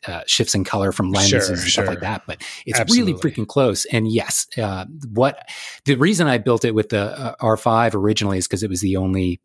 [0.05, 1.85] Uh, shifts in color from lenses Sure, and stuff sure.
[1.85, 3.13] like that, but it's Absolutely.
[3.13, 3.85] really freaking close.
[3.85, 4.83] And yes, uh,
[5.13, 5.47] what
[5.85, 8.97] the reason I built it with the uh, R5 originally is because it was the
[8.97, 9.39] only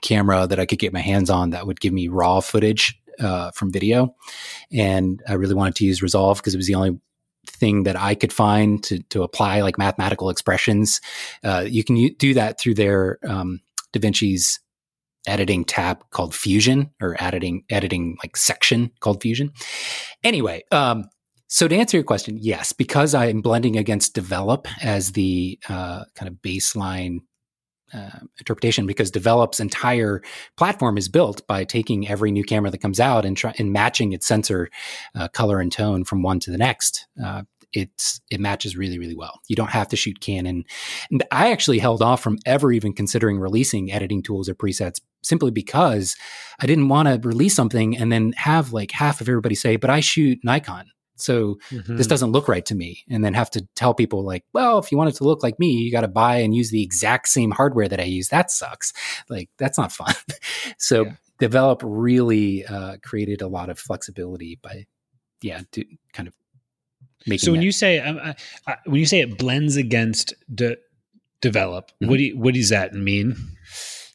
[0.00, 3.50] camera that I could get my hands on that would give me raw footage uh,
[3.52, 4.14] from video,
[4.72, 6.98] and I really wanted to use Resolve because it was the only
[7.46, 11.00] thing that I could find to to apply like mathematical expressions.
[11.44, 13.60] Uh, you can u- do that through their um,
[13.92, 14.60] DaVinci's
[15.26, 19.52] editing tab called Fusion or editing editing like section called Fusion.
[20.24, 21.04] Anyway, um,
[21.48, 26.04] so to answer your question, yes, because I am blending against Develop as the uh,
[26.14, 27.18] kind of baseline
[27.92, 30.22] uh, interpretation, because Develop's entire
[30.56, 34.12] platform is built by taking every new camera that comes out and try and matching
[34.12, 34.70] its sensor
[35.14, 37.06] uh, color and tone from one to the next.
[37.22, 39.40] Uh, it's it matches really really well.
[39.48, 40.64] You don't have to shoot Canon,
[41.10, 45.50] and I actually held off from ever even considering releasing editing tools or presets simply
[45.50, 46.16] because
[46.60, 49.90] I didn't want to release something and then have like half of everybody say, "But
[49.90, 50.86] I shoot Nikon."
[51.22, 51.96] So Mhm.
[51.98, 54.90] this doesn't look right to me and then have to tell people like well if
[54.90, 57.28] you want it to look like me you got to buy and use the exact
[57.28, 58.92] same hardware that i use that sucks
[59.28, 60.14] like that's not fun
[60.78, 61.12] so Yeah.
[61.38, 64.86] develop really uh, created a lot of flexibility by
[65.42, 66.34] yeah do, kind of
[67.26, 68.34] making so when that- you say um, I,
[68.66, 70.76] I, when you say it blends against de-
[71.40, 72.08] develop, Mhm.
[72.08, 73.36] what do you, what does that mean?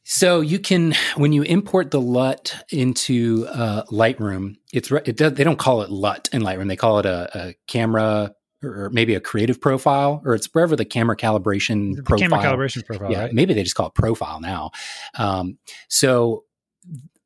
[0.10, 5.44] So you can, when you import the LUT into uh, Lightroom, it's it does, they
[5.44, 6.70] don't call it LUT in Lightroom.
[6.70, 8.34] They call it a, a camera
[8.64, 12.30] or maybe a creative profile, or it's wherever the camera calibration The profile.
[12.30, 13.34] camera calibration profile, yeah, right?
[13.34, 14.72] maybe they just call it profile now.
[15.16, 15.58] Um,
[15.90, 16.46] so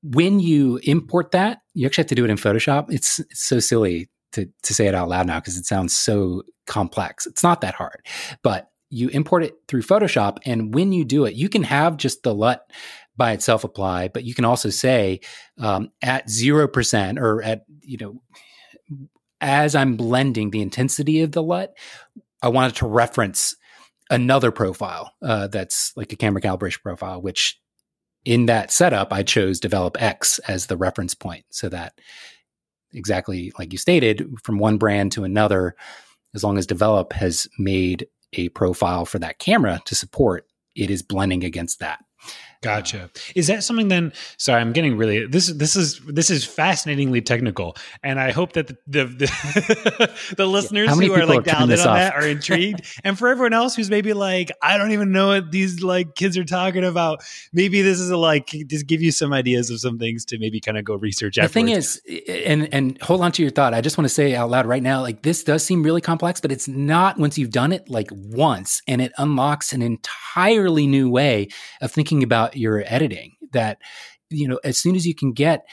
[0.02, 2.92] when you import that, you actually have to do it in Photoshop.
[2.92, 6.42] It's, it's so silly to to say it out loud now because it sounds so
[6.66, 7.28] complex.
[7.28, 8.04] It's not that hard,
[8.42, 10.38] but you import it through Photoshop.
[10.46, 12.70] And when you do it, you can have just the LUT
[13.16, 15.22] by itself apply, but you can also say
[15.58, 18.22] um, at 0% or at, you know,
[19.40, 21.74] as I'm blending the intensity of the LUT,
[22.42, 23.56] I wanted to reference
[24.10, 27.60] another profile uh, that's like a camera calibration profile, which
[28.26, 31.94] in that setup, I chose Develop X as the reference point so that
[32.94, 35.76] exactly like you stated, from one brand to another,
[36.36, 41.02] as long as Develop has made a profile for that camera to support, it is
[41.02, 42.04] blending against that.
[42.62, 43.10] Gotcha.
[43.34, 44.14] Is that something then?
[44.38, 45.48] Sorry, I'm getting really this.
[45.48, 50.90] This is this is fascinatingly technical, and I hope that the the, the, the listeners
[50.90, 51.96] yeah, who are like dialed in on off?
[51.96, 55.50] that are intrigued, and for everyone else who's maybe like, I don't even know what
[55.50, 57.24] these like kids are talking about.
[57.52, 60.60] Maybe this is a like just give you some ideas of some things to maybe
[60.60, 61.40] kind of go research.
[61.40, 61.48] After.
[61.48, 62.00] The thing is,
[62.46, 63.74] and and hold on to your thought.
[63.74, 66.40] I just want to say out loud right now, like this does seem really complex,
[66.40, 71.10] but it's not once you've done it like once, and it unlocks an entirely new
[71.10, 71.48] way
[71.82, 73.80] of thinking about your editing that
[74.30, 75.66] you know as soon as you can get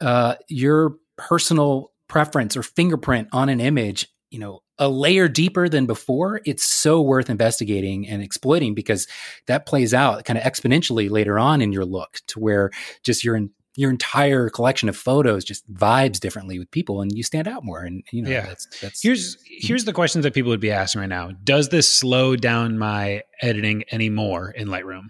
[0.00, 5.86] uh, your personal preference or fingerprint on an image you know a layer deeper than
[5.86, 9.06] before it's so worth investigating and exploiting because
[9.46, 12.70] that plays out kind of exponentially later on in your look to where
[13.04, 13.38] just your
[13.74, 17.82] your entire collection of photos just vibes differently with people and you stand out more
[17.82, 18.46] and you know yeah.
[18.46, 21.30] that's that's here's here's the questions that people would be asking right now.
[21.44, 25.06] Does this slow down my editing anymore in lightroom?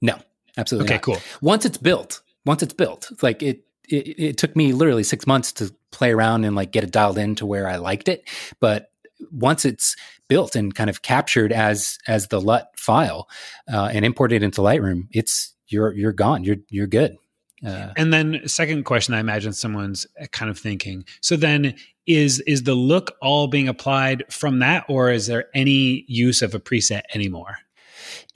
[0.00, 0.18] No
[0.56, 0.86] Absolutely.
[0.86, 1.02] Okay, not.
[1.02, 1.18] cool.
[1.40, 5.52] Once it's built, once it's built, like it, it, it took me literally six months
[5.52, 8.28] to play around and like get it dialed in to where I liked it.
[8.60, 8.90] But
[9.30, 9.96] once it's
[10.28, 13.28] built and kind of captured as as the LUT file
[13.72, 16.44] uh, and imported into Lightroom, it's you're you're gone.
[16.44, 17.16] You're you're good.
[17.64, 21.04] Uh, and then second question, I imagine someone's kind of thinking.
[21.20, 21.74] So then
[22.06, 26.54] is is the look all being applied from that, or is there any use of
[26.54, 27.58] a preset anymore?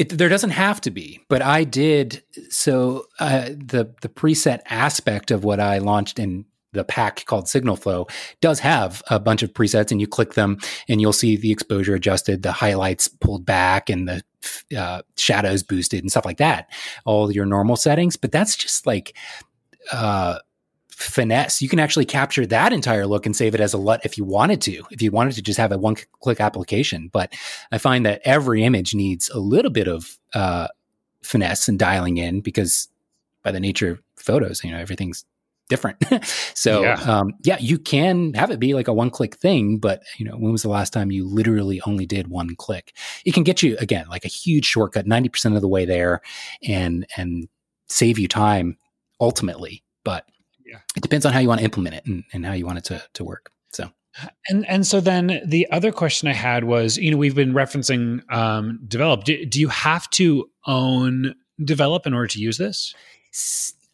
[0.00, 2.22] It, there doesn't have to be, but I did.
[2.48, 7.76] So uh, the the preset aspect of what I launched in the pack called Signal
[7.76, 8.06] Flow
[8.40, 10.56] does have a bunch of presets, and you click them,
[10.88, 14.22] and you'll see the exposure adjusted, the highlights pulled back, and the
[14.74, 16.70] uh, shadows boosted, and stuff like that.
[17.04, 19.14] All your normal settings, but that's just like.
[19.92, 20.38] Uh,
[21.00, 21.62] finesse.
[21.62, 24.24] You can actually capture that entire look and save it as a LUT if you
[24.24, 27.08] wanted to, if you wanted to just have a one click application.
[27.12, 27.32] But
[27.72, 30.68] I find that every image needs a little bit of uh,
[31.22, 32.88] finesse and dialing in because
[33.42, 35.24] by the nature of photos, you know, everything's
[35.68, 36.02] different.
[36.54, 36.94] so yeah.
[36.94, 37.56] Um, yeah.
[37.58, 40.62] you can have it be like a one click thing, but you know, when was
[40.62, 42.94] the last time you literally only did one click?
[43.24, 46.20] It can get you again like a huge shortcut, 90% of the way there
[46.62, 47.48] and and
[47.88, 48.76] save you time
[49.20, 49.82] ultimately.
[50.04, 50.26] But
[50.70, 50.78] yeah.
[50.96, 52.84] it depends on how you want to implement it and, and how you want it
[52.84, 53.52] to, to work.
[53.72, 53.90] So.
[54.48, 58.22] And and so then the other question I had was, you know, we've been referencing
[58.32, 59.24] um, develop.
[59.24, 62.94] Do, do you have to own develop in order to use this?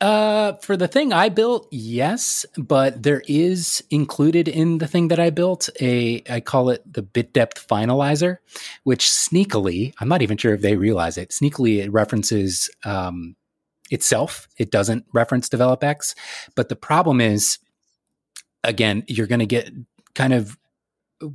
[0.01, 5.19] Uh, for the thing I built, yes, but there is included in the thing that
[5.19, 8.39] I built a I call it the bit depth finalizer,
[8.85, 11.31] which sneakily, I'm not even sure if they realize it.
[11.31, 13.37] Sneakily, it references um,
[13.91, 14.49] itself.
[14.59, 16.15] It doesn't reference DevelopX.
[16.55, 17.59] But the problem is,
[18.65, 19.71] again, you're going to get
[20.15, 20.57] kind of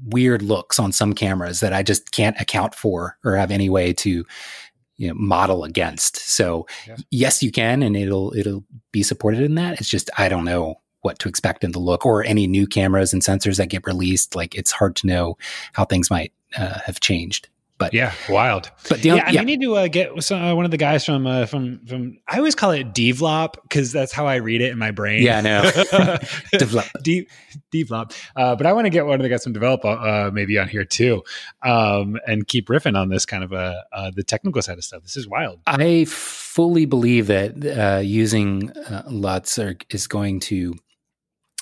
[0.06, 3.93] weird looks on some cameras that I just can't account for or have any way
[3.93, 4.26] to
[4.97, 6.18] you know model against.
[6.18, 6.97] So yeah.
[7.10, 9.80] yes, you can, and it'll it'll be supported in that.
[9.80, 13.12] It's just I don't know what to expect in the look or any new cameras
[13.12, 14.36] and sensors that get released.
[14.36, 15.38] Like it's hard to know
[15.74, 17.49] how things might uh, have changed.
[17.82, 18.69] But yeah, wild.
[18.88, 21.03] But the, yeah, yeah, I need to uh, get some, uh, one of the guys
[21.03, 22.19] from uh, from from.
[22.27, 25.23] I always call it Devlop because that's how I read it in my brain.
[25.23, 25.61] Yeah, I know.
[26.53, 27.27] Devlop, De-
[27.73, 28.15] Devlop.
[28.36, 30.67] Uh, but I want to get one of the guys from Develop uh, maybe on
[30.67, 31.23] here too,
[31.63, 35.01] um, and keep riffing on this kind of uh, uh, the technical side of stuff.
[35.01, 35.59] This is wild.
[35.65, 38.71] I fully believe that using
[39.07, 40.75] LUTs are, is going to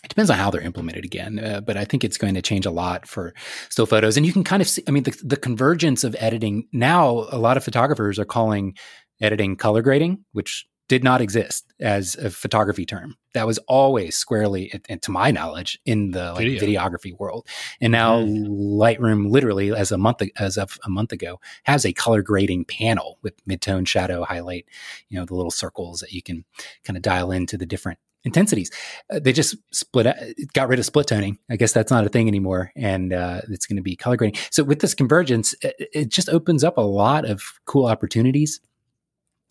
[0.10, 2.66] it depends on how they're implemented again, uh, but I think it's going to change
[2.66, 3.32] a lot for
[3.70, 4.18] still photos.
[4.18, 7.38] And you can kind of see, I mean, the, the convergence of editing now, a
[7.38, 8.76] lot of photographers are calling
[9.22, 13.16] editing color grading, which did not exist as a photography term.
[13.36, 16.64] That was always squarely, and to my knowledge, in the like, Video.
[16.64, 17.46] videography world.
[17.80, 18.48] And now mm.
[18.48, 23.20] Lightroom, literally as a month as of a month ago, has a color grading panel
[23.22, 24.66] with midtone, shadow, highlight.
[25.10, 26.44] You know the little circles that you can
[26.84, 28.72] kind of dial into the different intensities.
[29.10, 30.08] Uh, they just split,
[30.54, 31.38] got rid of split toning.
[31.50, 34.40] I guess that's not a thing anymore, and uh, it's going to be color grading.
[34.52, 38.60] So with this convergence, it, it, just opens up a lot of cool opportunities.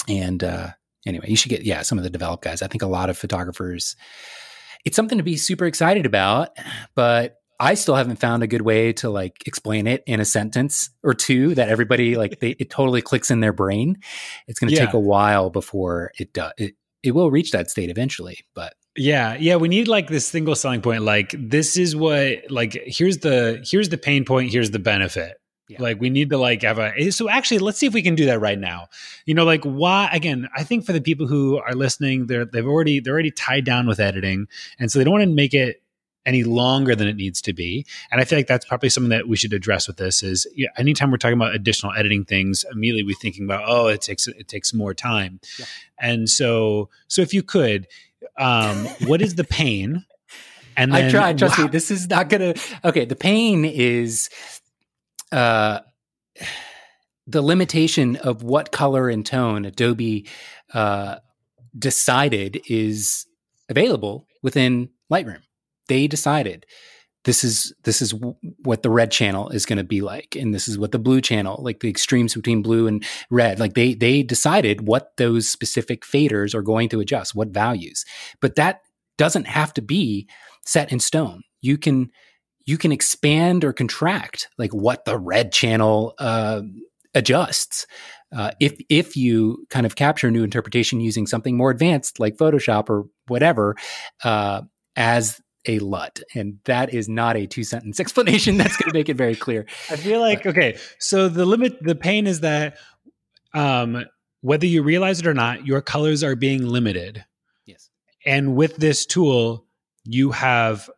[0.08, 0.68] And uh,
[1.06, 2.62] anyway, you should get yeah some of the develop guys.
[2.62, 3.96] I think a lot of photographers.
[4.84, 6.56] It's something to be super excited about,
[6.94, 10.90] but I still haven't found a good way to like explain it in a sentence
[11.02, 13.98] or two that everybody like they, it totally clicks in their brain.
[14.46, 14.86] It's going to Yeah.
[14.86, 16.52] take a while before it does.
[16.56, 16.74] It,
[17.08, 20.82] it will reach that state eventually, but Yeah, yeah, we need like this single selling
[20.82, 21.02] point.
[21.02, 25.38] Like this is what like here's the here's the pain point, here's the benefit.
[25.68, 25.82] Yeah.
[25.82, 28.14] Like we need to like have a eh, so actually let's see if we can
[28.14, 28.86] do that right now.
[29.26, 32.66] You know, like why again, I think for the people who are listening, they're they've
[32.66, 34.46] already they're already tied down with editing.
[34.78, 35.82] And so they don't want to make it
[36.28, 37.86] any longer than it needs to be.
[38.12, 40.68] And I feel like that's probably something that we should address with this is yeah,
[40.76, 44.46] anytime we're talking about additional editing things, immediately we're thinking about, oh, it takes it
[44.46, 45.40] takes more time.
[45.58, 45.64] Yeah.
[45.98, 47.88] And so so if you could,
[48.36, 50.04] um, what is the pain?
[50.76, 51.38] And I then tried.
[51.38, 52.54] Trust wow, me, this is not gonna.
[52.84, 54.28] Okay, the pain is,
[55.32, 55.80] uh,
[57.26, 60.26] the limitation of what color and tone Adobe
[60.74, 61.16] uh,
[61.76, 63.26] decided is
[63.68, 65.42] available within Lightroom.
[65.88, 66.66] They decided
[67.24, 70.54] this is this is w- what the red channel is going to be like, and
[70.54, 73.94] this is what the blue channel, like the extremes between blue and red, like they
[73.94, 78.04] they decided what those specific faders are going to adjust, what values.
[78.40, 78.80] But that
[79.18, 80.28] doesn't have to be
[80.64, 81.42] set in stone.
[81.60, 82.10] You can
[82.66, 86.62] you can expand or contract like what the red channel uh,
[87.14, 87.86] adjusts.
[88.34, 92.36] Uh, if if you kind of capture a new interpretation using something more advanced like
[92.36, 93.74] Photoshop or whatever
[94.22, 94.62] uh,
[94.96, 98.56] as a LUT, and that is not a two sentence explanation.
[98.56, 99.66] That's going to make it very clear.
[99.90, 100.78] I feel like okay.
[100.98, 102.76] So the limit, the pain is that
[103.54, 104.04] um,
[104.40, 107.24] whether you realize it or not, your colors are being limited.
[107.66, 107.90] Yes.
[108.24, 109.66] And with this tool,
[110.04, 110.88] you have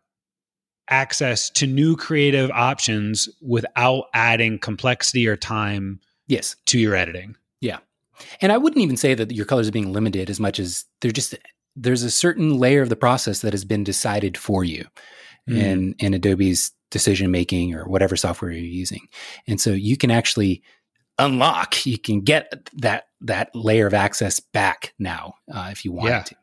[0.89, 6.57] access to new creative options without adding complexity or time Yes.
[6.67, 7.37] to your editing.
[7.61, 7.79] Yeah
[8.41, 11.11] and I wouldn't even say that your colors are being limited as much as they're
[11.11, 11.35] just
[11.77, 14.85] there's a certain layer of the process that has been decided for you
[15.49, 15.57] Mm.
[15.57, 19.09] in in Adobe's decision making or whatever software you're using.
[19.47, 20.63] And so you can actually
[21.19, 26.09] unlock, you can get that that layer of access back now uh, if you want
[26.09, 26.23] Yeah.
[26.23, 26.35] to.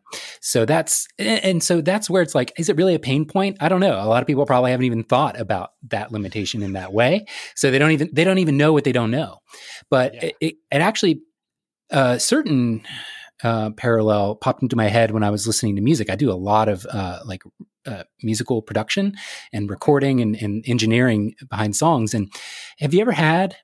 [0.41, 3.57] So that's and so that's where it's like, is it really a pain point?
[3.59, 3.99] I don't know.
[4.01, 7.25] A lot of people probably haven't even thought about that limitation in that way.
[7.55, 9.39] So they don't even they don't even know what they don't know.
[9.89, 10.25] But Yeah.
[10.25, 11.21] it, it, it actually
[11.91, 12.83] uh, certain
[13.43, 16.09] uh, parallel popped into my head when I was listening to music.
[16.09, 17.43] I do a lot of uh, like
[17.85, 19.15] uh, musical production
[19.53, 22.13] and recording and, and engineering behind songs.
[22.13, 22.31] And
[22.79, 23.55] have you ever had?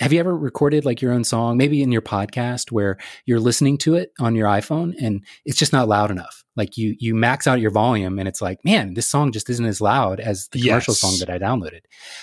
[0.00, 3.78] Have you ever recorded like your own song, maybe in your podcast, where you're listening
[3.78, 6.44] to it on your iPhone and it's just not loud enough?
[6.54, 9.64] Like you you max out your volume and it's like, man, this song just isn't
[9.66, 11.80] as loud as the commercial song that I downloaded.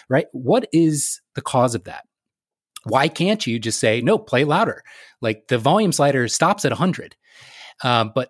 [0.08, 0.28] Right?
[0.32, 2.06] What is the cause of that?
[2.86, 4.18] Why can't you just say no?
[4.18, 4.84] Play louder.
[5.22, 7.16] Like the volume slider stops at 100,
[7.84, 8.30] uh, but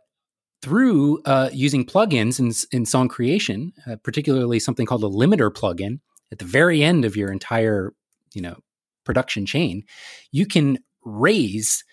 [0.62, 6.00] through uh, using plugins in, in song creation, uh, particularly something called a limiter plugin,
[6.32, 7.94] at the very end of your entire,
[8.34, 8.58] you know,
[9.04, 9.84] production chain,
[10.32, 11.84] you can raise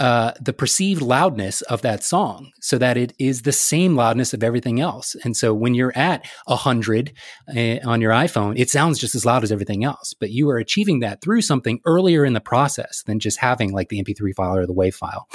[0.00, 4.42] uh, the perceived loudness of that song so that it is the same loudness of
[4.44, 5.16] everything else.
[5.24, 7.12] And so when you're at 100
[7.48, 10.14] uh, on your iPhone, it sounds just as loud as everything else.
[10.18, 13.88] But you are achieving that through something earlier in the process than just having like
[13.88, 15.28] the MP3 file or the WAV file.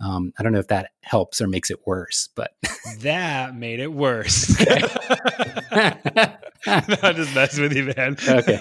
[0.00, 2.52] Um, I don't know if that helps or makes it worse, but.
[2.98, 4.54] That made it worse.
[6.66, 8.16] I'm just messing with you, man.
[8.28, 8.58] Okay.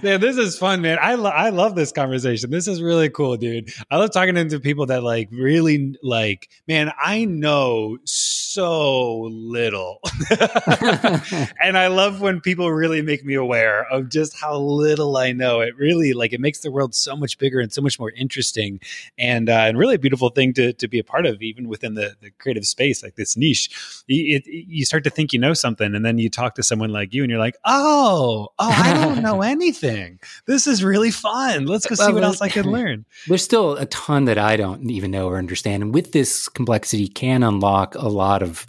[0.02, 0.98] man, this is fun, man.
[1.00, 2.50] I lo- I love this conversation.
[2.50, 3.70] This is really cool, dude.
[3.90, 6.48] I love talking to people that like really like.
[6.66, 10.00] Man, I know so little,
[10.30, 15.60] and I love when people really make me aware of just how little I know.
[15.60, 18.80] It really like it makes the world so much bigger and so much more interesting,
[19.18, 21.94] and uh, and really a beautiful thing to to be a part of, even within
[21.94, 23.70] the the creative space like this niche.
[24.06, 26.90] You, it, you start to think you know something, and then you talk to someone
[26.90, 30.18] like you, and you're like, oh, oh, I don't know anything.
[30.46, 31.66] This is really fun.
[31.66, 33.04] Let's go see Well, what else I can learn.
[33.26, 35.82] There's still a ton that I don't even know or understand.
[35.82, 38.66] And with this complexity can unlock a lot of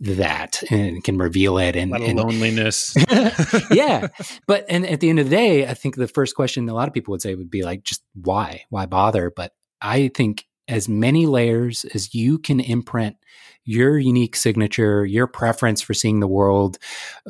[0.00, 2.96] that and can reveal it A and, of and loneliness.
[3.70, 4.08] yeah.
[4.46, 6.88] But and at the end of the day, I think the first question a lot
[6.88, 8.64] of people would say would be like, just why?
[8.70, 9.30] Why bother?
[9.34, 13.16] But I think as many layers as you can imprint
[13.64, 16.78] your unique signature, your preference for seeing the world,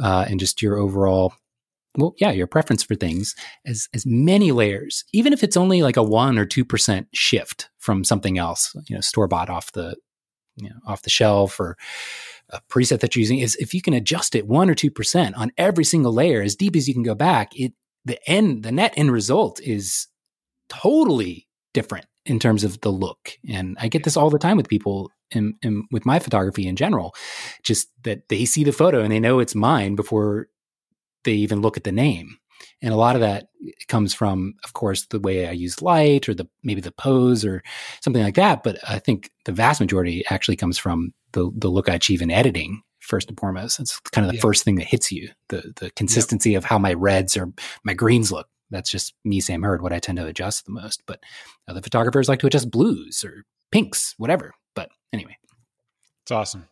[0.01, 1.35] uh, and just your overall
[1.97, 3.35] well, yeah, your preference for things
[3.66, 7.68] as as many layers, even if it's only like a one or two percent shift
[7.78, 9.97] from something else, you know, store bought off the
[10.61, 11.77] you know off the shelf or
[12.51, 15.37] a preset that you're using is if you can adjust it one or two percent
[15.37, 17.73] on every single layer as deep as you can go back, it
[18.05, 20.09] the end the net end result is
[20.69, 23.39] totally different in terms of the look.
[23.49, 26.77] And I get this all the time with people in, in, with my photography in
[26.77, 27.15] general,
[27.63, 30.49] just that they see the photo and they know it's mine before
[31.25, 32.37] they even look at the name.
[32.83, 33.49] And a lot of that
[33.89, 37.63] comes from, of course, the way I use light or the maybe the pose or
[38.01, 38.63] something like that.
[38.63, 42.31] But I think the vast majority actually comes from the the look I achieve in
[42.31, 43.81] editing first and foremost.
[43.81, 44.43] It's kind of the yeah.
[44.43, 46.59] first thing that hits you the the consistency yep.
[46.59, 47.53] of how my reds or
[47.85, 48.49] my greens look.
[48.71, 51.03] That's just me, Sam Hurd what I tend to adjust the most.
[51.07, 51.21] But
[51.67, 54.53] other photographers like to adjust blues or pinks, whatever.
[54.75, 55.37] But anyway,
[56.23, 56.69] it's awesome.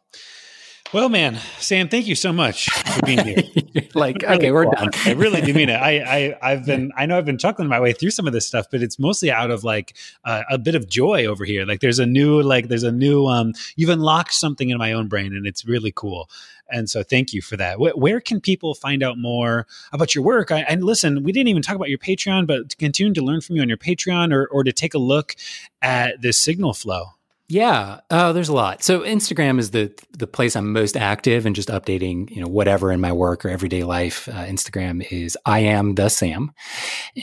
[0.91, 3.43] Well, man, Sam, thank you so much for being here.
[3.95, 4.73] like, really okay, we're cool.
[4.73, 4.91] done.
[5.05, 5.75] I really do mean it.
[5.75, 8.47] I, I, have been, I know I've been chuckling my way through some of this
[8.47, 11.67] stuff, but it's mostly out of like uh, a bit of joy over here.
[11.67, 15.09] Like, there's a new, like, there's a new, um, you've unlocked something in my own
[15.09, 16.31] brain, and it's really cool.
[16.71, 17.79] And so, thank you for that.
[17.79, 20.51] Where, where can people find out more about your work?
[20.51, 23.43] I, and listen, we didn't even talk about your Patreon, but to continue to learn
[23.43, 25.37] from you on your Patreon, or, or to take a look
[25.83, 27.18] at this signal flow.
[27.51, 28.83] Yeah, uh, there's a lot.
[28.83, 32.93] So Instagram is the the place I'm most active and just updating, you know, whatever
[32.93, 34.29] in my work or everyday life.
[34.29, 36.53] Uh, Instagram is I am the Sam,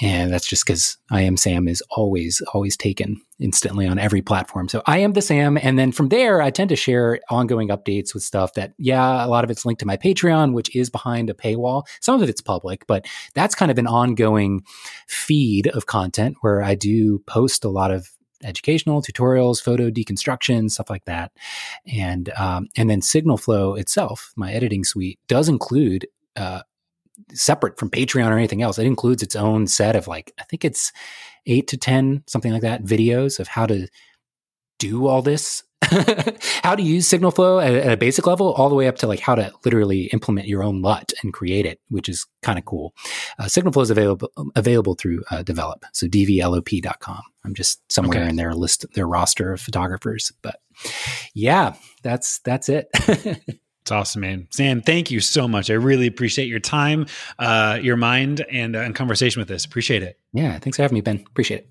[0.02, 4.68] and that's just because I am Sam is always always taken instantly on every platform.
[4.68, 8.16] So I am the Sam, and then from there I tend to share ongoing updates
[8.16, 11.30] with stuff that yeah, a lot of it's linked to my Patreon, which is behind
[11.30, 11.84] a paywall.
[12.02, 13.06] Some of it's public, but
[13.36, 14.64] that's kind of an ongoing
[15.08, 18.10] feed of content where I do post a lot of
[18.44, 21.32] educational tutorials, photo deconstruction, stuff like that.
[21.92, 26.62] And um, and then Signal Flow itself, my editing suite, does include uh,
[27.34, 28.78] separate from Patreon or anything else.
[28.78, 30.92] It includes its own set of like I think it's
[31.46, 33.88] eight to ten something like that videos of how to
[34.80, 35.64] do all this
[36.64, 39.08] how to use signal flow at, at, a basic level all the way up to
[39.08, 42.66] like how to literally implement your own LUT and create it, which is kind of
[42.66, 42.94] cool.
[43.40, 47.22] Uh, signal flow is available available through uh, Develop, so dvlop.com.
[47.44, 48.30] I'm just somewhere okay.
[48.30, 50.32] in their list, their roster of photographers.
[50.42, 50.60] But
[51.34, 52.90] yeah, that's that's it.
[53.86, 54.48] It's awesome, man.
[54.50, 55.70] Sam, thank you so much.
[55.70, 57.06] I really appreciate your time,
[57.38, 59.64] uh, your mind, and, uh, and conversation with us.
[59.64, 60.20] Appreciate it.
[60.34, 61.24] Yeah, thanks for having me, Ben.
[61.28, 61.70] Appreciate it.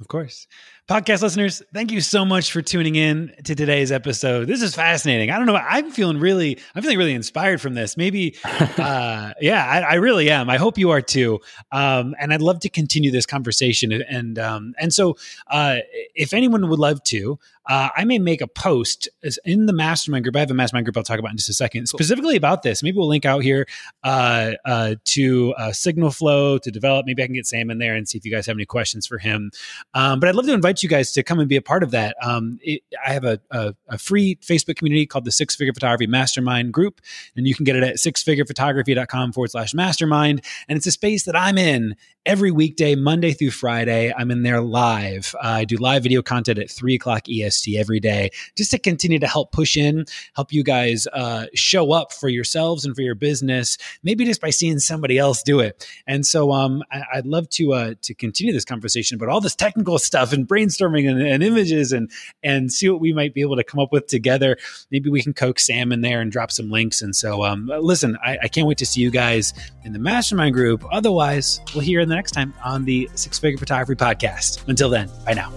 [0.00, 0.46] Of course.
[0.88, 4.46] Podcast listeners, thank you so much for tuning in to today's episode.
[4.46, 5.30] This is fascinating.
[5.30, 5.54] I don't know.
[5.54, 7.98] I'm feeling really, I'm feeling really inspired from this.
[7.98, 10.48] Maybe, uh, yeah, I, I, really am.
[10.48, 11.40] I hope you are too.
[11.72, 13.92] Um, and I'd love to continue this conversation.
[13.92, 15.18] And um, and so,
[15.48, 15.80] uh,
[16.14, 19.08] if anyone would love to, uh, I may make a post
[19.44, 20.34] in the mastermind group.
[20.36, 22.82] I have a mastermind group I'll talk about in just a second, specifically about this.
[22.82, 23.66] Maybe we'll link out here
[24.04, 27.04] uh, uh, to uh, Signal Flow to develop.
[27.06, 29.06] Maybe I can get Sam in there and see if you guys have any questions
[29.06, 29.50] for him.
[29.94, 31.90] Um, but I'd love to invite you guys to come and be a part of
[31.90, 32.16] that.
[32.22, 36.06] Um, it, I have a, a, a, free Facebook community called the Six Figure Photography
[36.06, 37.00] Mastermind Group,
[37.36, 40.42] and you can get it at sixfigurephotography.com forward slash mastermind.
[40.68, 41.96] And it's a space that I'm in
[42.28, 44.12] every weekday, Monday through Friday.
[44.14, 45.34] I'm in there live.
[45.36, 49.18] Uh, I do live video content at three o'clock EST every day just to continue
[49.18, 50.04] to help push in,
[50.36, 54.50] help you guys uh, show up for yourselves and for your business, maybe just by
[54.50, 55.88] seeing somebody else do it.
[56.06, 59.56] And so um, I, would love to uh, to continue this conversation about all this
[59.56, 62.10] technical stuff and brainstorming and, and, images and
[62.42, 64.58] and see what we might be able to come up with together.
[64.90, 67.00] Maybe we can coax Sam in there and drop some links.
[67.00, 70.52] And so um, listen, I, I can't wait to see you guys in the mastermind
[70.52, 70.84] group.
[70.92, 74.66] Otherwise, we'll hear in the next time on the Six Figure Photography Podcast.
[74.68, 75.52] Until then, bye now.